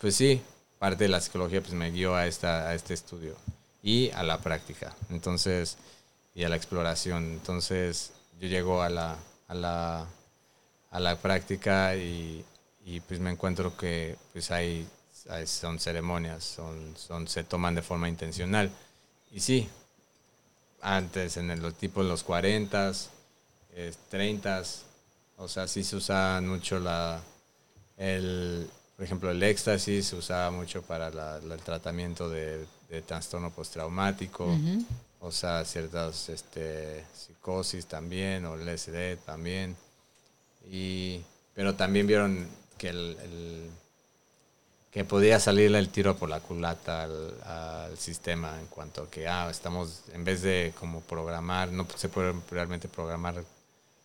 [0.00, 0.40] pues sí,
[0.78, 3.36] parte de la psicología pues me guió a, esta, a este estudio
[3.82, 4.96] y a la práctica.
[5.10, 5.76] Entonces,
[6.34, 7.24] y a la exploración.
[7.24, 9.18] Entonces, yo llego a la,
[9.48, 10.06] a la,
[10.90, 12.44] a la práctica y,
[13.06, 14.88] pues me encuentro que pues hay,
[15.44, 18.70] son ceremonias, son, son, se toman de forma intencional.
[19.30, 19.68] Y sí,
[20.80, 22.92] antes en el tipo de los 40,
[23.74, 24.62] eh, 30,
[25.36, 27.20] o sea, sí se usaba mucho la,
[27.96, 31.08] el, por ejemplo, el éxtasis se usaba mucho para
[31.38, 32.66] el tratamiento de,
[33.06, 34.48] trastorno postraumático,
[35.20, 39.76] o sea, ciertas este, psicosis también, o LSD también.
[40.68, 41.20] Y,
[41.54, 43.70] pero también vieron que el,
[44.90, 49.48] que podía salirle el tiro por la culata al, sistema en cuanto a que, ah,
[49.50, 53.44] estamos, en vez de como programar, no se puede realmente programar,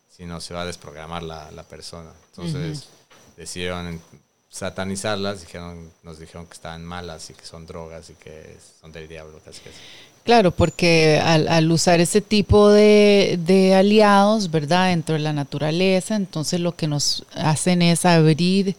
[0.09, 2.11] sino se va a desprogramar la, la persona.
[2.31, 2.89] Entonces
[3.37, 4.01] decidieron
[4.49, 9.07] satanizarlas, dijeron, nos dijeron que estaban malas y que son drogas y que son del
[9.07, 9.71] diablo, casi que
[10.25, 14.87] Claro, porque al, usar ese tipo de, de, aliados, ¿verdad?
[14.87, 18.75] Dentro de la naturaleza, entonces lo que nos hacen es abrir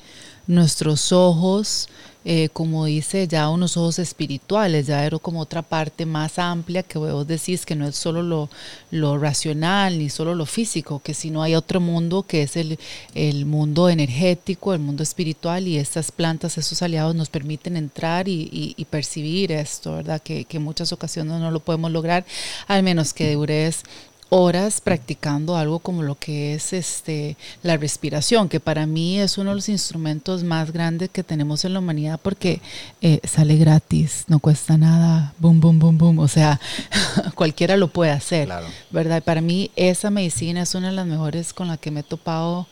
[0.47, 1.89] nuestros ojos
[2.29, 6.99] eh, como dice, ya unos ojos espirituales, ya era como otra parte más amplia que
[6.99, 8.51] vos decís que no es solo lo,
[8.91, 12.81] lo racional ni solo lo físico, que si no hay otro mundo que es el,
[13.15, 18.75] el, mundo energético, el mundo espiritual y estas plantas, esos aliados nos permiten entrar y,
[18.77, 20.21] y, percibir esto, ¿verdad?
[20.21, 22.27] Que, que en muchas ocasiones no lo podemos lograr,
[22.67, 23.85] al menos que dures
[24.29, 29.51] horas practicando algo como lo que es este la respiración, que para mí es uno
[29.51, 32.61] de los instrumentos más grandes que tenemos en la humanidad porque
[33.01, 36.61] eh, sale gratis, no cuesta nada, boom, boom, boom, boom, o sea,
[37.35, 38.49] cualquiera lo puede hacer,
[38.91, 39.23] ¿verdad?
[39.23, 42.67] Para mí esa medicina es una de las mejores con la que me he topado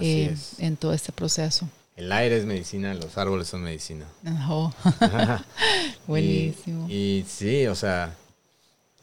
[0.00, 1.68] eh, en todo este proceso.
[1.96, 4.06] El aire es medicina, los árboles son medicina.
[6.06, 6.88] Buenísimo.
[6.88, 8.16] Y, sí, o sea,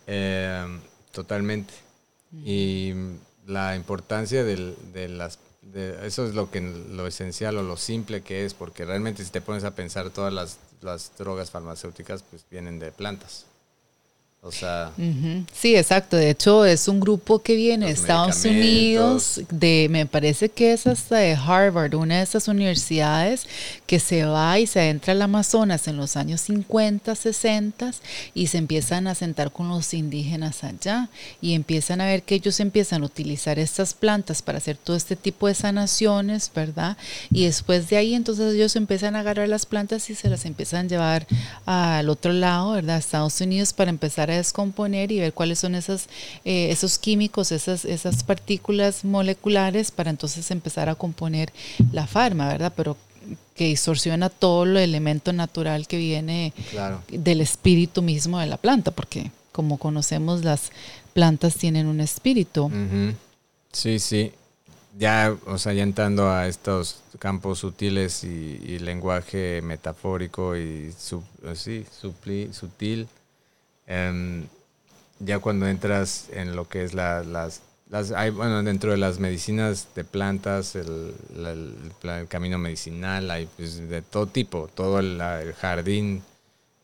[0.08, 0.66] eh,
[1.12, 1.74] totalmente.
[2.34, 2.94] Y
[3.46, 5.40] la importancia de las...
[5.74, 9.42] eso es lo, que, lo esencial o lo simple que es, porque realmente si te
[9.42, 13.46] pones a pensar todas las, las drogas farmacéuticas, pues vienen de plantas.
[14.44, 14.92] O sea.
[15.54, 16.18] Sí, exacto.
[16.18, 20.88] De hecho, es un grupo que viene de Estados Unidos, de, me parece que es
[20.88, 23.46] hasta de Harvard, una de esas universidades
[23.86, 27.92] que se va y se adentra al Amazonas en los años 50, 60
[28.34, 32.60] y se empiezan a sentar con los indígenas allá y empiezan a ver que ellos
[32.60, 36.98] empiezan a utilizar estas plantas para hacer todo este tipo de sanaciones, ¿verdad?
[37.30, 40.88] Y después de ahí, entonces ellos empiezan a agarrar las plantas y se las empiezan
[40.88, 41.28] a llevar
[41.68, 42.96] al otro lado, ¿verdad?
[42.96, 46.08] A Estados Unidos para empezar descomponer y ver cuáles son esas,
[46.46, 51.52] eh, esos químicos, esas, esas partículas moleculares para entonces empezar a componer
[51.92, 52.74] la farma, ¿verdad?
[52.76, 52.98] Pero
[53.56, 56.54] que distorsiona todo el elemento natural que viene
[57.10, 60.72] del espíritu mismo de la planta, porque como conocemos las
[61.14, 62.72] plantas tienen un espíritu.
[63.72, 64.32] Sí, sí.
[64.98, 70.92] Ya, o sea, ya entrando a estos campos sutiles y, lenguaje metafórico y
[71.56, 71.86] sí,
[72.52, 73.08] sutil,
[73.88, 74.48] Em,
[75.20, 77.62] ya cuando entras en lo que es las, las
[78.16, 81.14] hay, bueno, dentro de las medicinas de plantas, el,
[82.30, 85.22] camino medicinal, hay pues, de todo tipo, todo el,
[85.60, 86.24] jardín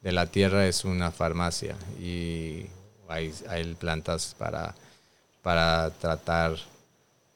[0.02, 2.66] de la tierra es una farmacia y
[3.08, 4.76] hay, hay plantas para,
[5.42, 6.58] para tratar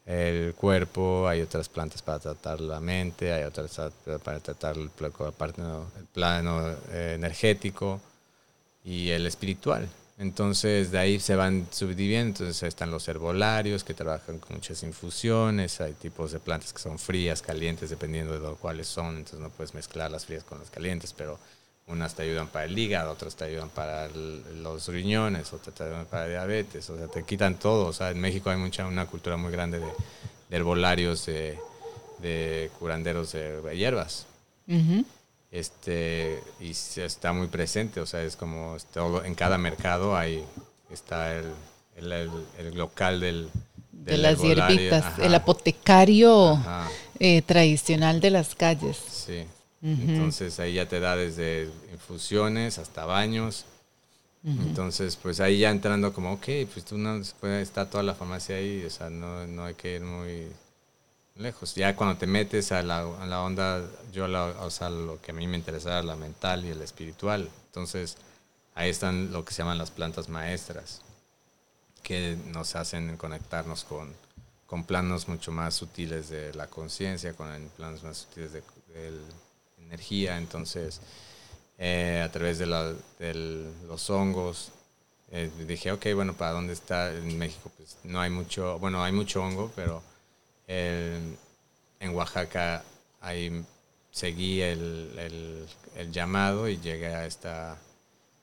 [0.05, 3.79] el cuerpo, hay otras plantas para tratar la mente, hay otras
[4.21, 8.01] para tratar el, el plano eh, energético
[8.83, 9.87] y el espiritual.
[10.17, 15.81] Entonces de ahí se van subdividiendo, entonces están los herbolarios que trabajan con muchas infusiones,
[15.81, 19.73] hay tipos de plantas que son frías, calientes, dependiendo de cuáles son, entonces no puedes
[19.73, 21.39] mezclar las frías con las calientes, pero
[21.87, 26.05] unas te ayudan para el hígado, otras te ayudan para los riñones, otras te ayudan
[26.05, 29.37] para diabetes, o sea, te quitan todo, o sea, en México hay mucha, una cultura
[29.37, 29.91] muy grande de,
[30.51, 31.57] herbolarios, de,
[32.21, 34.27] de, curanderos de hierbas
[35.51, 40.43] este y está muy presente, o sea, es como todo, en cada mercado hay
[40.89, 41.51] está el,
[41.95, 43.49] el, local del,
[43.91, 46.59] de las hierbitas, el apotecario
[47.19, 48.97] eh, tradicional de las calles.
[48.97, 49.45] Sí.
[49.83, 53.65] Entonces ahí ya te da desde infusiones hasta baños.
[54.43, 57.21] Entonces, pues ahí ya entrando como, ok, pues tú no
[57.59, 60.47] está toda la farmacia ahí, o sea, no, no hay que ir muy
[61.35, 61.75] lejos.
[61.75, 65.31] Ya cuando te metes a la, a la onda, yo la, o sea, lo que
[65.31, 67.49] a mí me interesaba, la mental y el espiritual.
[67.67, 68.17] Entonces,
[68.75, 71.01] ahí están lo que se llaman las plantas maestras,
[72.03, 74.13] que nos hacen conectarnos con,
[74.65, 78.63] con planos mucho más sutiles de la conciencia, con planos más sutiles de,
[79.85, 80.37] energía.
[80.37, 81.01] Entonces,
[81.77, 82.93] eh, a través de, la,
[83.87, 84.71] los hongos,
[85.31, 87.71] eh, dije, ok, bueno, ¿para dónde está en México?
[87.77, 90.01] Pues no hay mucho, bueno, hay mucho hongo, pero
[90.71, 92.83] en Oaxaca
[93.19, 93.63] ahí
[94.11, 97.77] seguí el, el, llamado y llegué a esta,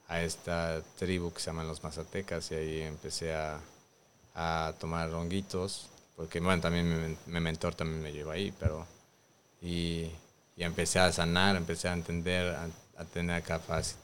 [0.09, 3.61] a esta tribu que se llaman los mazatecas y ahí empecé a,
[4.35, 8.87] a tomar honguitos, porque bueno, también mi, mentor también me llevó ahí, pero
[9.61, 10.11] y,
[10.57, 13.43] y empecé a sanar, empecé a entender, a, a tener,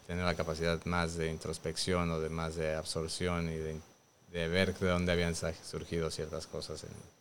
[0.06, 3.80] tener la capacidad más de introspección o de más de absorción y de,
[4.32, 6.84] de ver de dónde habían surgido ciertas cosas.
[6.84, 7.13] En...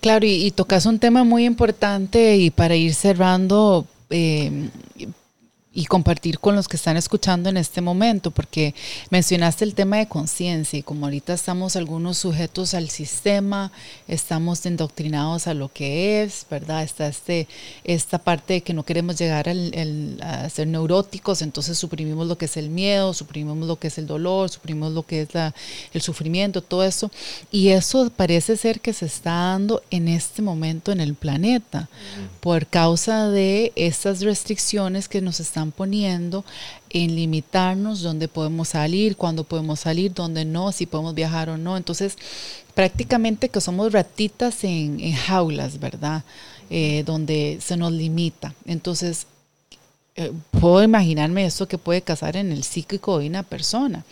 [0.00, 4.68] Claro, y, tocas un tema muy importante y para ir cerrando, eh,
[5.74, 8.74] y compartir con los que están escuchando en este momento, porque
[9.10, 13.72] mencionaste el tema de conciencia y como ahorita estamos algunos sujetos al sistema,
[14.06, 16.82] estamos endoctrinados a lo que es, ¿verdad?
[16.82, 17.48] Está este,
[17.84, 22.44] esta parte de que no queremos llegar al, a ser neuróticos, entonces suprimimos lo que
[22.44, 25.54] es el miedo, suprimimos lo que es el dolor, suprimimos lo que es la,
[25.94, 27.10] el sufrimiento, todo eso.
[27.50, 31.88] Y eso parece ser que se está dando en este momento en el planeta
[32.40, 36.44] por causa de estas restricciones que nos están poniendo
[36.90, 41.76] en limitarnos dónde podemos salir, cuándo podemos salir, dónde no, si podemos viajar o no.
[41.76, 42.16] Entonces,
[42.74, 46.24] prácticamente que somos ratitas en, en jaulas, ¿verdad?
[46.70, 48.54] Eh, donde se nos limita.
[48.64, 49.26] Entonces,
[50.16, 54.04] eh, puedo imaginarme eso que puede casar en el psíquico de una persona.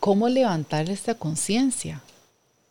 [0.00, 2.02] ¿Cómo levantar esta conciencia?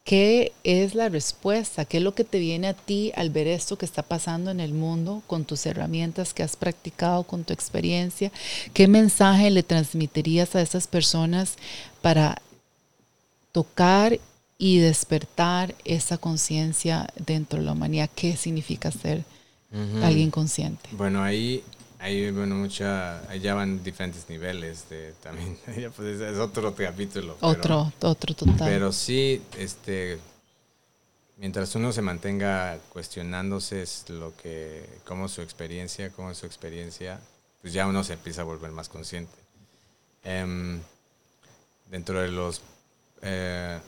[0.04, 1.86] ¿Qué es la respuesta?
[1.86, 4.60] ¿Qué es lo que te viene a ti al ver esto que está pasando en
[4.60, 8.30] el mundo con tus herramientas que has practicado, con tu experiencia?
[8.74, 11.56] ¿Qué mensaje le transmitirías a esas personas
[12.01, 12.41] para
[13.54, 14.20] tocar
[14.58, 18.10] y despertar esa conciencia dentro de la humanidad?
[18.14, 19.24] ¿Qué significa ser
[19.72, 20.04] uh -huh.
[20.04, 20.89] alguien consciente?
[20.91, 21.64] Bueno, ahí
[22.04, 25.58] Ahí, bueno, mucha, ya van diferentes niveles de también,
[25.95, 27.38] pues es, otro capítulo.
[27.39, 28.68] Otro, pero, otro total.
[28.68, 30.20] Pero sí, este,
[31.38, 37.22] mientras uno se mantenga cuestionándose es lo que, cómo su experiencia, cómo es su experiencia,
[37.62, 39.32] pues ya uno se empieza a volver más consciente.
[40.26, 40.82] Um,
[41.89, 42.62] dentro de los
[43.22, 43.80] eh,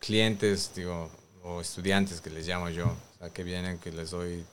[0.00, 1.08] clientes, digo,
[1.44, 4.44] o estudiantes que les llamo yo, o sea, que vienen, que les doy,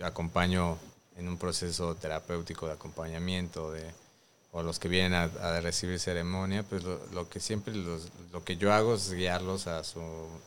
[0.00, 0.76] acompaño
[1.16, 3.92] en un proceso terapéutico de acompañamiento de,
[4.52, 8.56] o los que vienen a, a recibir ceremonia, pues lo, que siempre los, lo que
[8.56, 10.00] yo hago es guiarlos a, su,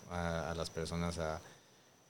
[0.09, 1.41] a, a las personas a,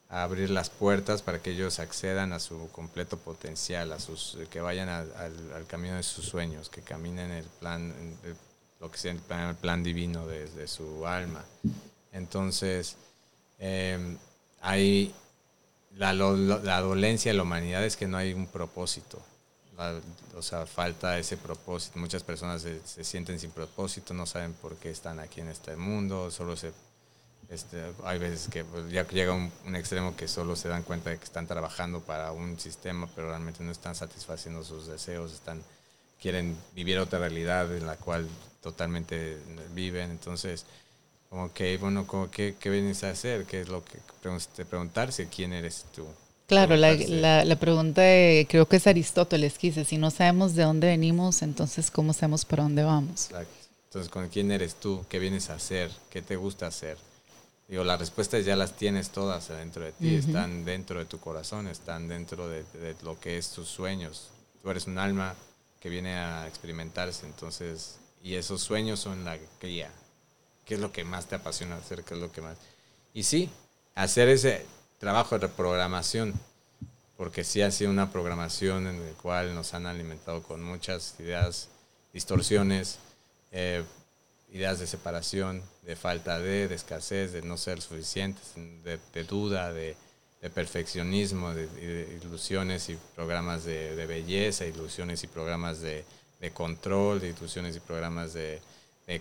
[0.10, 4.88] abrir las puertas para que ellos accedan a su completo potencial, a sus que vayan
[4.88, 7.94] al, camino de sus sueños, que caminen el plan,
[8.80, 11.44] lo que sea el plan, plan divino de, de, su alma.
[12.14, 12.96] Entonces,
[13.60, 14.18] eh,
[14.62, 15.14] hay
[15.98, 19.22] la, la, dolencia de la humanidad es que no hay un propósito.
[20.36, 22.00] O sea, falta ese propósito.
[22.00, 25.76] Muchas personas se, se, sienten sin propósito, no saben por qué están aquí en este
[25.76, 26.72] mundo, solo se...
[27.50, 31.12] Este, hay veces que pues, ya llega un, un, extremo que solo se dan cuenta
[31.12, 35.64] de que están trabajando para un sistema, pero realmente no están satisfaciendo sus deseos, están,
[36.20, 38.28] quieren vivir otra realidad en la cual
[38.62, 39.38] totalmente
[39.74, 40.12] viven.
[40.12, 40.66] Entonces,
[41.30, 43.46] como que, bueno, como que, ¿qué vienes a hacer?
[43.46, 44.00] ¿Qué es lo que
[44.56, 46.06] te preguntarse quién eres tú?
[46.48, 50.56] Claro, la, la, la, pregunta de, creo que es Aristóteles que dice, si no sabemos
[50.56, 53.26] de dónde venimos, entonces ¿cómo sabemos para dónde vamos?
[53.26, 53.52] Exacto.
[53.86, 55.06] Entonces, ¿con quién eres tú?
[55.10, 55.92] ¿Qué vienes a hacer?
[56.10, 56.98] ¿Qué te gusta hacer?
[57.68, 60.28] Digo, las respuestas ya las tienes todas dentro de ti, uh -huh.
[60.28, 64.30] están dentro de tu corazón, están dentro de, de, lo que es tus sueños.
[64.62, 65.36] Tú eres un alma
[65.82, 69.92] que viene a experimentarse, entonces, y esos sueños son la guía,
[70.68, 72.58] qué es lo que más te apasiona hacer, qué es lo que más...
[73.14, 73.50] Y sí,
[73.96, 74.66] hacer ese
[75.00, 76.34] trabajo de reprogramación,
[77.16, 81.70] porque sí ha sido una programación en la cual nos han alimentado con muchas ideas,
[82.14, 83.00] distorsiones,
[83.52, 83.84] eh,
[84.52, 89.96] ideas de separación, de falta de, de escasez, de no ser suficientes, de, duda, de,
[90.54, 96.06] perfeccionismo, de, ilusiones y programas de, belleza, ilusiones y programas de,
[96.54, 98.62] control, de ilusiones y programas de,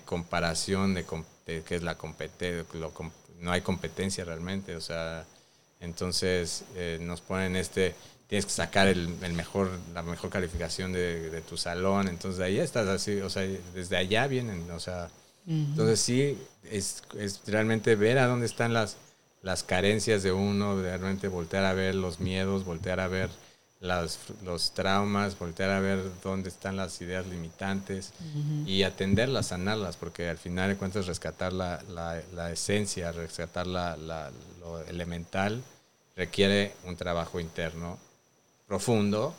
[0.05, 1.05] comparación, de,
[1.47, 2.65] de qué es la competencia,
[3.41, 5.25] no hay competencia realmente, o sea,
[5.81, 7.95] entonces eh, nos ponen este,
[8.27, 12.59] tienes que sacar el, el mejor, la mejor calificación de, de, tu salón, entonces ahí
[12.59, 13.43] estás así, o sea,
[13.75, 15.11] desde allá vienen, o sea,
[15.47, 15.67] uh -huh.
[15.71, 18.97] entonces sí, es, es realmente ver a dónde están las,
[19.43, 23.31] las carencias de uno, de realmente voltear a ver los miedos, voltear a ver
[23.81, 28.13] las, los traumas, voltear a ver dónde están las ideas limitantes
[28.65, 33.97] y atenderlas, sanarlas, porque al final de cuentas rescatar la, la, esencia, rescatar la,
[34.61, 35.63] lo elemental
[36.17, 37.99] requiere un trabajo interno
[38.67, 39.35] profundo,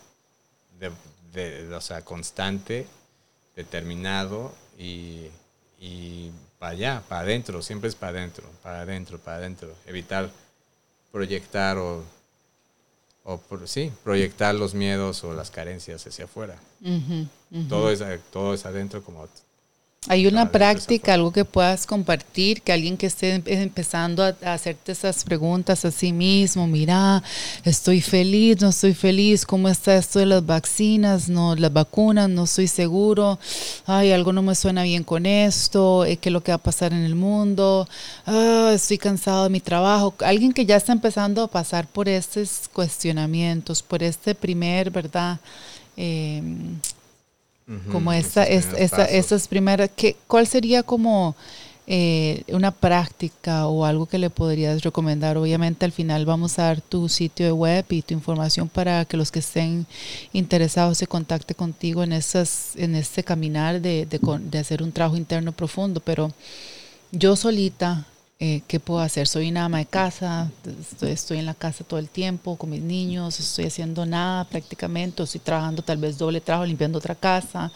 [0.79, 0.91] de,
[1.33, 2.85] de, o sea, constante,
[3.55, 5.25] determinado y,
[5.79, 9.75] y para allá, para adentro, siempre es para adentro, para adentro, para adentro.
[9.88, 10.29] Evitar
[11.11, 12.03] proyectar o
[13.30, 16.55] o por, sí, proyectar los miedos o las carencias hacia afuera.
[17.67, 18.01] Todo, es,
[18.32, 19.28] todo es adentro como
[20.10, 25.26] hay una práctica, algo que puedas compartir, que alguien que esté empezando a, hacerte esas
[25.26, 27.22] preguntas a sí mismo, mira,
[27.66, 31.28] estoy feliz, no estoy feliz, ¿cómo está esto de las vacunas?
[31.28, 33.38] No, las vacunas, no estoy seguro,
[33.86, 36.60] ay, algo no me suena bien con esto, eh, ¿qué es lo que va a
[36.60, 37.88] pasar en el mundo?
[38.26, 40.14] Ah, estoy cansado de mi trabajo.
[40.20, 45.39] Alguien que ya está empezando a pasar por estos cuestionamientos, por este primer, ¿verdad?
[45.98, 46.41] Eh,
[47.91, 51.36] como esa, esas primeras, ¿qué, ¿cuál sería como
[51.86, 55.38] eh, una práctica o algo que le podrías recomendar?
[55.38, 59.18] Obviamente al final vamos a dar tu sitio de web y tu información para que
[59.18, 59.86] los que estén
[60.32, 65.18] interesados se contacten contigo en, esas, en este caminar de, de, de hacer un trabajo
[65.18, 66.32] interno profundo, pero
[67.11, 68.05] yo solita
[68.39, 69.27] eh, ¿qué puedo hacer?
[69.27, 70.51] Soy una ama de casa,
[71.01, 75.25] estoy, en la casa todo el tiempo con mis niños, estoy haciendo nada prácticamente, o
[75.25, 77.71] estoy trabajando tal vez doble trabajo limpiando otra casa,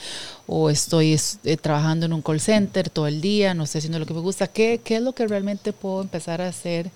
[0.46, 4.06] o estoy eh, trabajando en un call center todo el día, no estoy haciendo lo
[4.06, 4.46] que me gusta.
[4.46, 6.92] ¿Qué, qué es lo que realmente puedo empezar a hacer?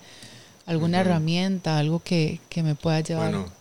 [0.64, 3.32] ¿Alguna herramienta, algo que, que, me pueda llevar?
[3.32, 3.52] Bueno,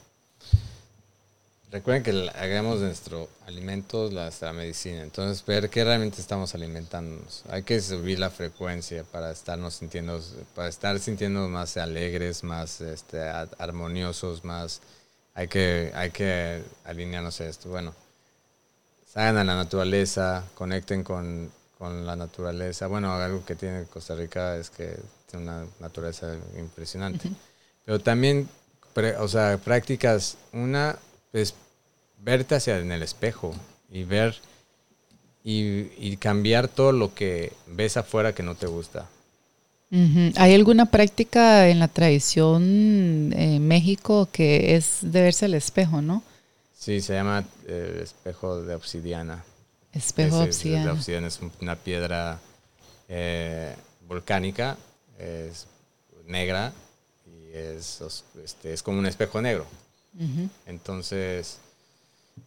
[1.75, 5.03] recuerden que hagamos nuestro alimentos, la, medicina.
[5.03, 7.43] Entonces, ver qué realmente estamos alimentándonos.
[7.49, 10.21] Hay que subir la frecuencia para estarnos sintiendo,
[10.55, 13.19] para estar sintiendo más alegres, más este,
[13.57, 14.81] armoniosos, más.
[15.33, 17.67] Hay que, hay que alinearnos a esto.
[17.67, 17.93] Bueno,
[19.05, 22.87] salgan a la naturaleza, conecten con, con la naturaleza.
[22.87, 24.97] Bueno, algo que tiene Costa Rica es que
[25.29, 27.29] tiene una naturaleza impresionante.
[27.83, 28.47] Pero también,
[29.19, 30.97] o sea, prácticas, una
[31.33, 31.53] es
[32.25, 33.53] verte hacia en el espejo
[33.89, 34.35] y ver
[35.43, 39.07] y, cambiar todo lo que ves afuera que no te gusta.
[40.35, 46.23] ¿Hay alguna práctica en la tradición en México que es de verse al espejo, no?
[46.75, 49.45] Sí, se llama eh, espejo de obsidiana.
[49.93, 50.91] Espejo de obsidiana.
[50.93, 52.39] obsidiana es una piedra
[53.07, 53.75] eh,
[54.07, 54.77] volcánica,
[55.19, 55.67] es
[56.25, 56.73] negra
[57.27, 58.01] y es,
[58.43, 59.65] este, es como un espejo negro.
[60.65, 61.59] Entonces,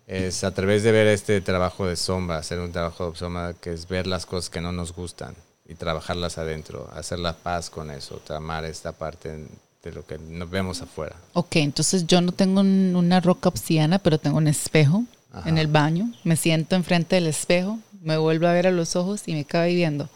[0.07, 3.73] es a través de ver este trabajo de sombra, hacer un trabajo de sombra que
[3.73, 5.35] es ver las cosas que no nos gustan
[5.69, 9.47] y trabajarlas adentro, hacer la paz con eso, tramar esta parte
[9.83, 11.17] de lo que nos vemos afuera.
[11.35, 15.05] Ok, entonces yo no tengo una roca obsidiana, pero tengo un espejo
[15.45, 19.23] en el baño, me siento enfrente del espejo, me vuelvo a ver a los ojos
[19.27, 20.09] y me cabe viendo.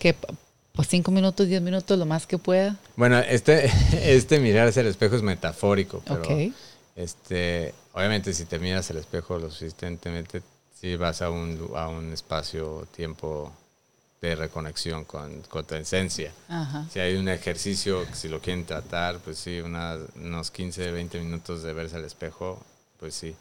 [0.00, 0.16] Que
[0.72, 2.76] pues cinco minutos, diez minutos, lo más que pueda.
[2.96, 3.70] Bueno, este,
[4.02, 6.24] este mirar hacia el espejo es metafórico, pero
[6.96, 10.42] este, obviamente si te miras el espejo lo suficientemente,
[10.78, 13.52] si vas a un, a un espacio-tiempo
[14.20, 16.32] de reconexión con, con tu esencia.
[16.90, 21.72] Si hay un ejercicio, si lo quieren tratar, pues sí, unos 15, 20 minutos de
[21.72, 22.64] verse al espejo,
[23.00, 23.34] pues sí.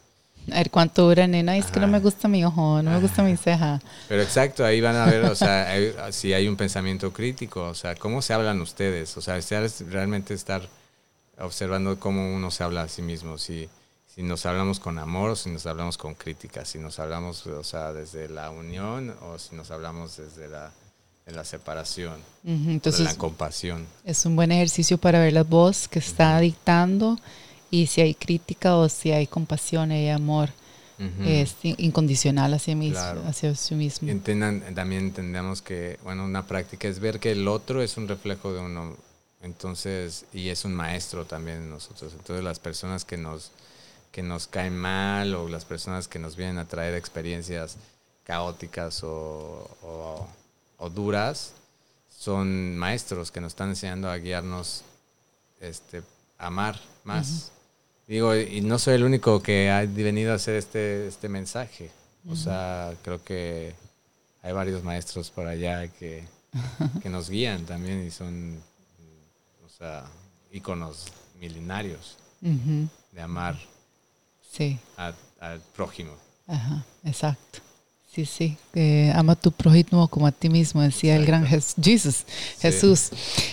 [0.51, 1.55] A ver cuánto dura, nena.
[1.55, 3.79] Es que no me gusta mi ojo, no me gusta mi ceja.
[4.09, 7.95] Pero exacto, ahí van a ver, o sea, si hay un pensamiento crítico, o sea,
[7.95, 9.39] cómo se hablan ustedes, o sea,
[9.87, 10.67] realmente estar
[11.37, 13.69] observando cómo uno se habla a sí mismo, si,
[14.13, 17.63] si nos hablamos con amor o si nos hablamos con crítica, si nos hablamos, o
[17.63, 20.71] sea, desde la unión o si nos hablamos desde la,
[21.27, 23.85] la separación, Entonces, la compasión.
[24.03, 27.17] Es un buen ejercicio para ver la voz que está dictando
[27.69, 30.49] y si hay crítica o si hay compasión y amor.
[31.25, 32.93] Es incondicional hacia, mí,
[33.25, 34.07] hacia sí mismo.
[34.07, 38.53] Entendan, también entendemos que, bueno, una práctica es ver que el otro es un reflejo
[38.53, 38.95] de uno
[39.41, 42.13] entonces, y es un maestro también nosotros.
[42.13, 43.51] Entonces, las personas que nos,
[44.11, 47.77] que nos caen mal o las personas que nos vienen a traer experiencias
[48.23, 50.27] caóticas o,
[50.93, 51.53] duras,
[52.09, 54.83] son maestros que nos están enseñando a guiarnos
[55.59, 56.01] este,
[56.37, 57.51] a amar más.
[58.07, 61.91] Digo, y no soy el único que ha venido a hacer este, este mensaje.
[62.27, 63.73] O sea, creo que
[64.43, 66.23] hay varios maestros por allá que,
[67.01, 68.61] que nos guían también y son
[69.81, 70.05] sea,
[70.51, 71.07] íconos
[71.39, 73.57] milenarios de amar
[74.51, 74.77] sí.
[74.97, 76.11] al prójimo.
[76.47, 77.59] Ajá, exacto.
[78.13, 78.57] Sí, sí,
[79.15, 82.25] ama a tu prójimo como a ti mismo, decía el gran Jesús.
[82.59, 83.09] Jesús.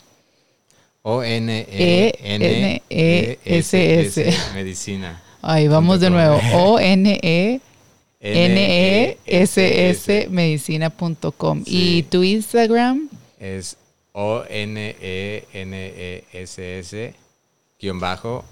[1.06, 5.22] O N E N E S S medicina.
[5.42, 6.40] Ahí vamos de nuevo.
[6.54, 7.60] O N E
[10.30, 11.62] medicina.com.
[11.66, 13.10] ¿Y tu Instagram?
[13.38, 13.76] Es
[14.12, 14.94] O-N-E-N-E-S-S
[17.80, 18.44] guion bajo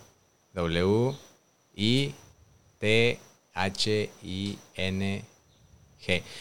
[0.55, 2.13] W-I-T-H-I-N-G.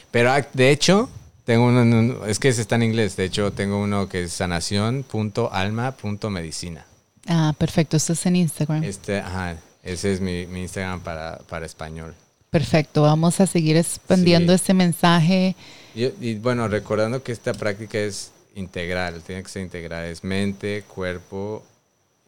[0.09, 1.07] Pero ah, de hecho,
[1.51, 6.85] tengo uno, es que ese está en inglés, de hecho tengo uno que es sanación.alma.medicina.
[7.27, 8.85] Ah, perfecto, esto es en Instagram.
[8.85, 12.15] Este, ajá, ese es mi, mi Instagram para, para español.
[12.49, 15.57] Perfecto, vamos a seguir expandiendo este mensaje.
[15.93, 21.65] Y, bueno, recordando que esta práctica es integral, tiene que ser integral, es mente, cuerpo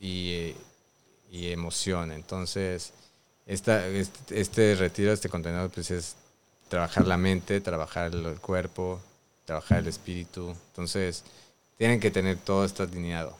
[0.01, 0.53] y,
[1.31, 2.11] emoción.
[2.11, 2.91] Entonces,
[3.45, 6.17] esta, este, este, retiro, este contenedor, pues es
[6.67, 8.99] trabajar la mente, trabajar el cuerpo,
[9.45, 10.55] trabajar el espíritu.
[10.69, 11.23] Entonces,
[11.77, 13.35] tienen que tener todo esto alineado.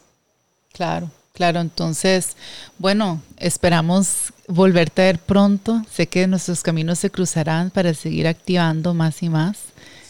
[0.71, 1.09] Claro.
[1.34, 2.38] Claro, entonces,
[2.77, 5.81] bueno, esperamos volverte a ver pronto.
[5.91, 9.57] Sé que nuestros caminos se cruzarán para seguir activando más y más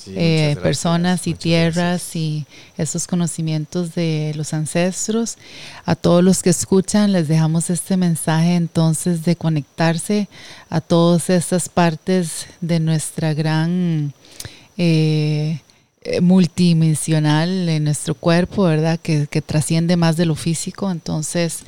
[0.08, 2.46] eh, personas y tierras y
[2.78, 5.38] esos conocimientos de los ancestros.
[5.86, 10.28] A todos los que escuchan les dejamos este mensaje entonces de conectarse
[10.70, 14.14] a todas estas partes de nuestra gran...
[14.78, 15.73] Eh, eh,
[16.22, 19.00] multidimensional en nuestro cuerpo, ¿verdad?
[19.00, 20.92] Que, trasciende más de lo físico.
[20.92, 21.64] Entonces,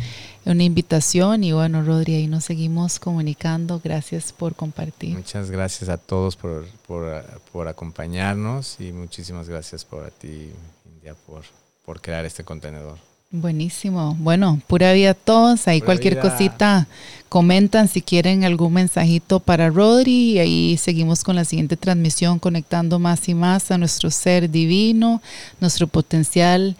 [0.45, 3.81] una invitación y bueno, Rodri, ahí nos seguimos comunicando.
[3.83, 5.15] Gracias por compartir.
[5.15, 10.51] Muchas gracias a todos por, por, acompañarnos y muchísimas gracias por a ti,
[10.85, 11.43] India, por,
[11.85, 12.97] por crear este contenedor.
[13.41, 14.15] Buenísimo.
[14.19, 15.67] Bueno, pura vida a todos.
[15.67, 16.87] Ahí cualquier cosita
[17.29, 22.97] comentan si quieren algún mensajito para Rodri y ahí seguimos con la siguiente transmisión conectando
[22.97, 25.21] más y más a nuestro ser divino,
[25.59, 26.77] nuestro potencial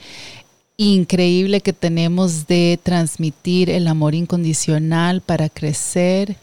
[0.78, 6.38] increíble que tenemos de transmitir el amor incondicional para crecer,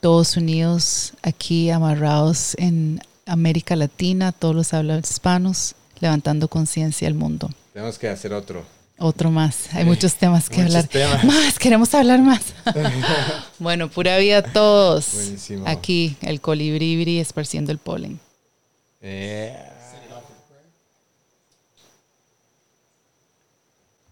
[0.00, 7.50] todos unidos aquí amarrados en América Latina, todos los hispanos, levantando conciencia al mundo.
[7.72, 8.79] Tenemos que hacer otro.
[9.02, 9.72] Otro más.
[9.72, 10.86] Hay muchos temas que hablar.
[11.24, 12.42] Más, queremos hablar más.
[13.58, 15.14] bueno, pura vida a todos.
[15.14, 15.66] Buenísimo.
[15.66, 18.20] Aquí, el colibrí esparciendo el polen.
[19.00, 19.56] Eh.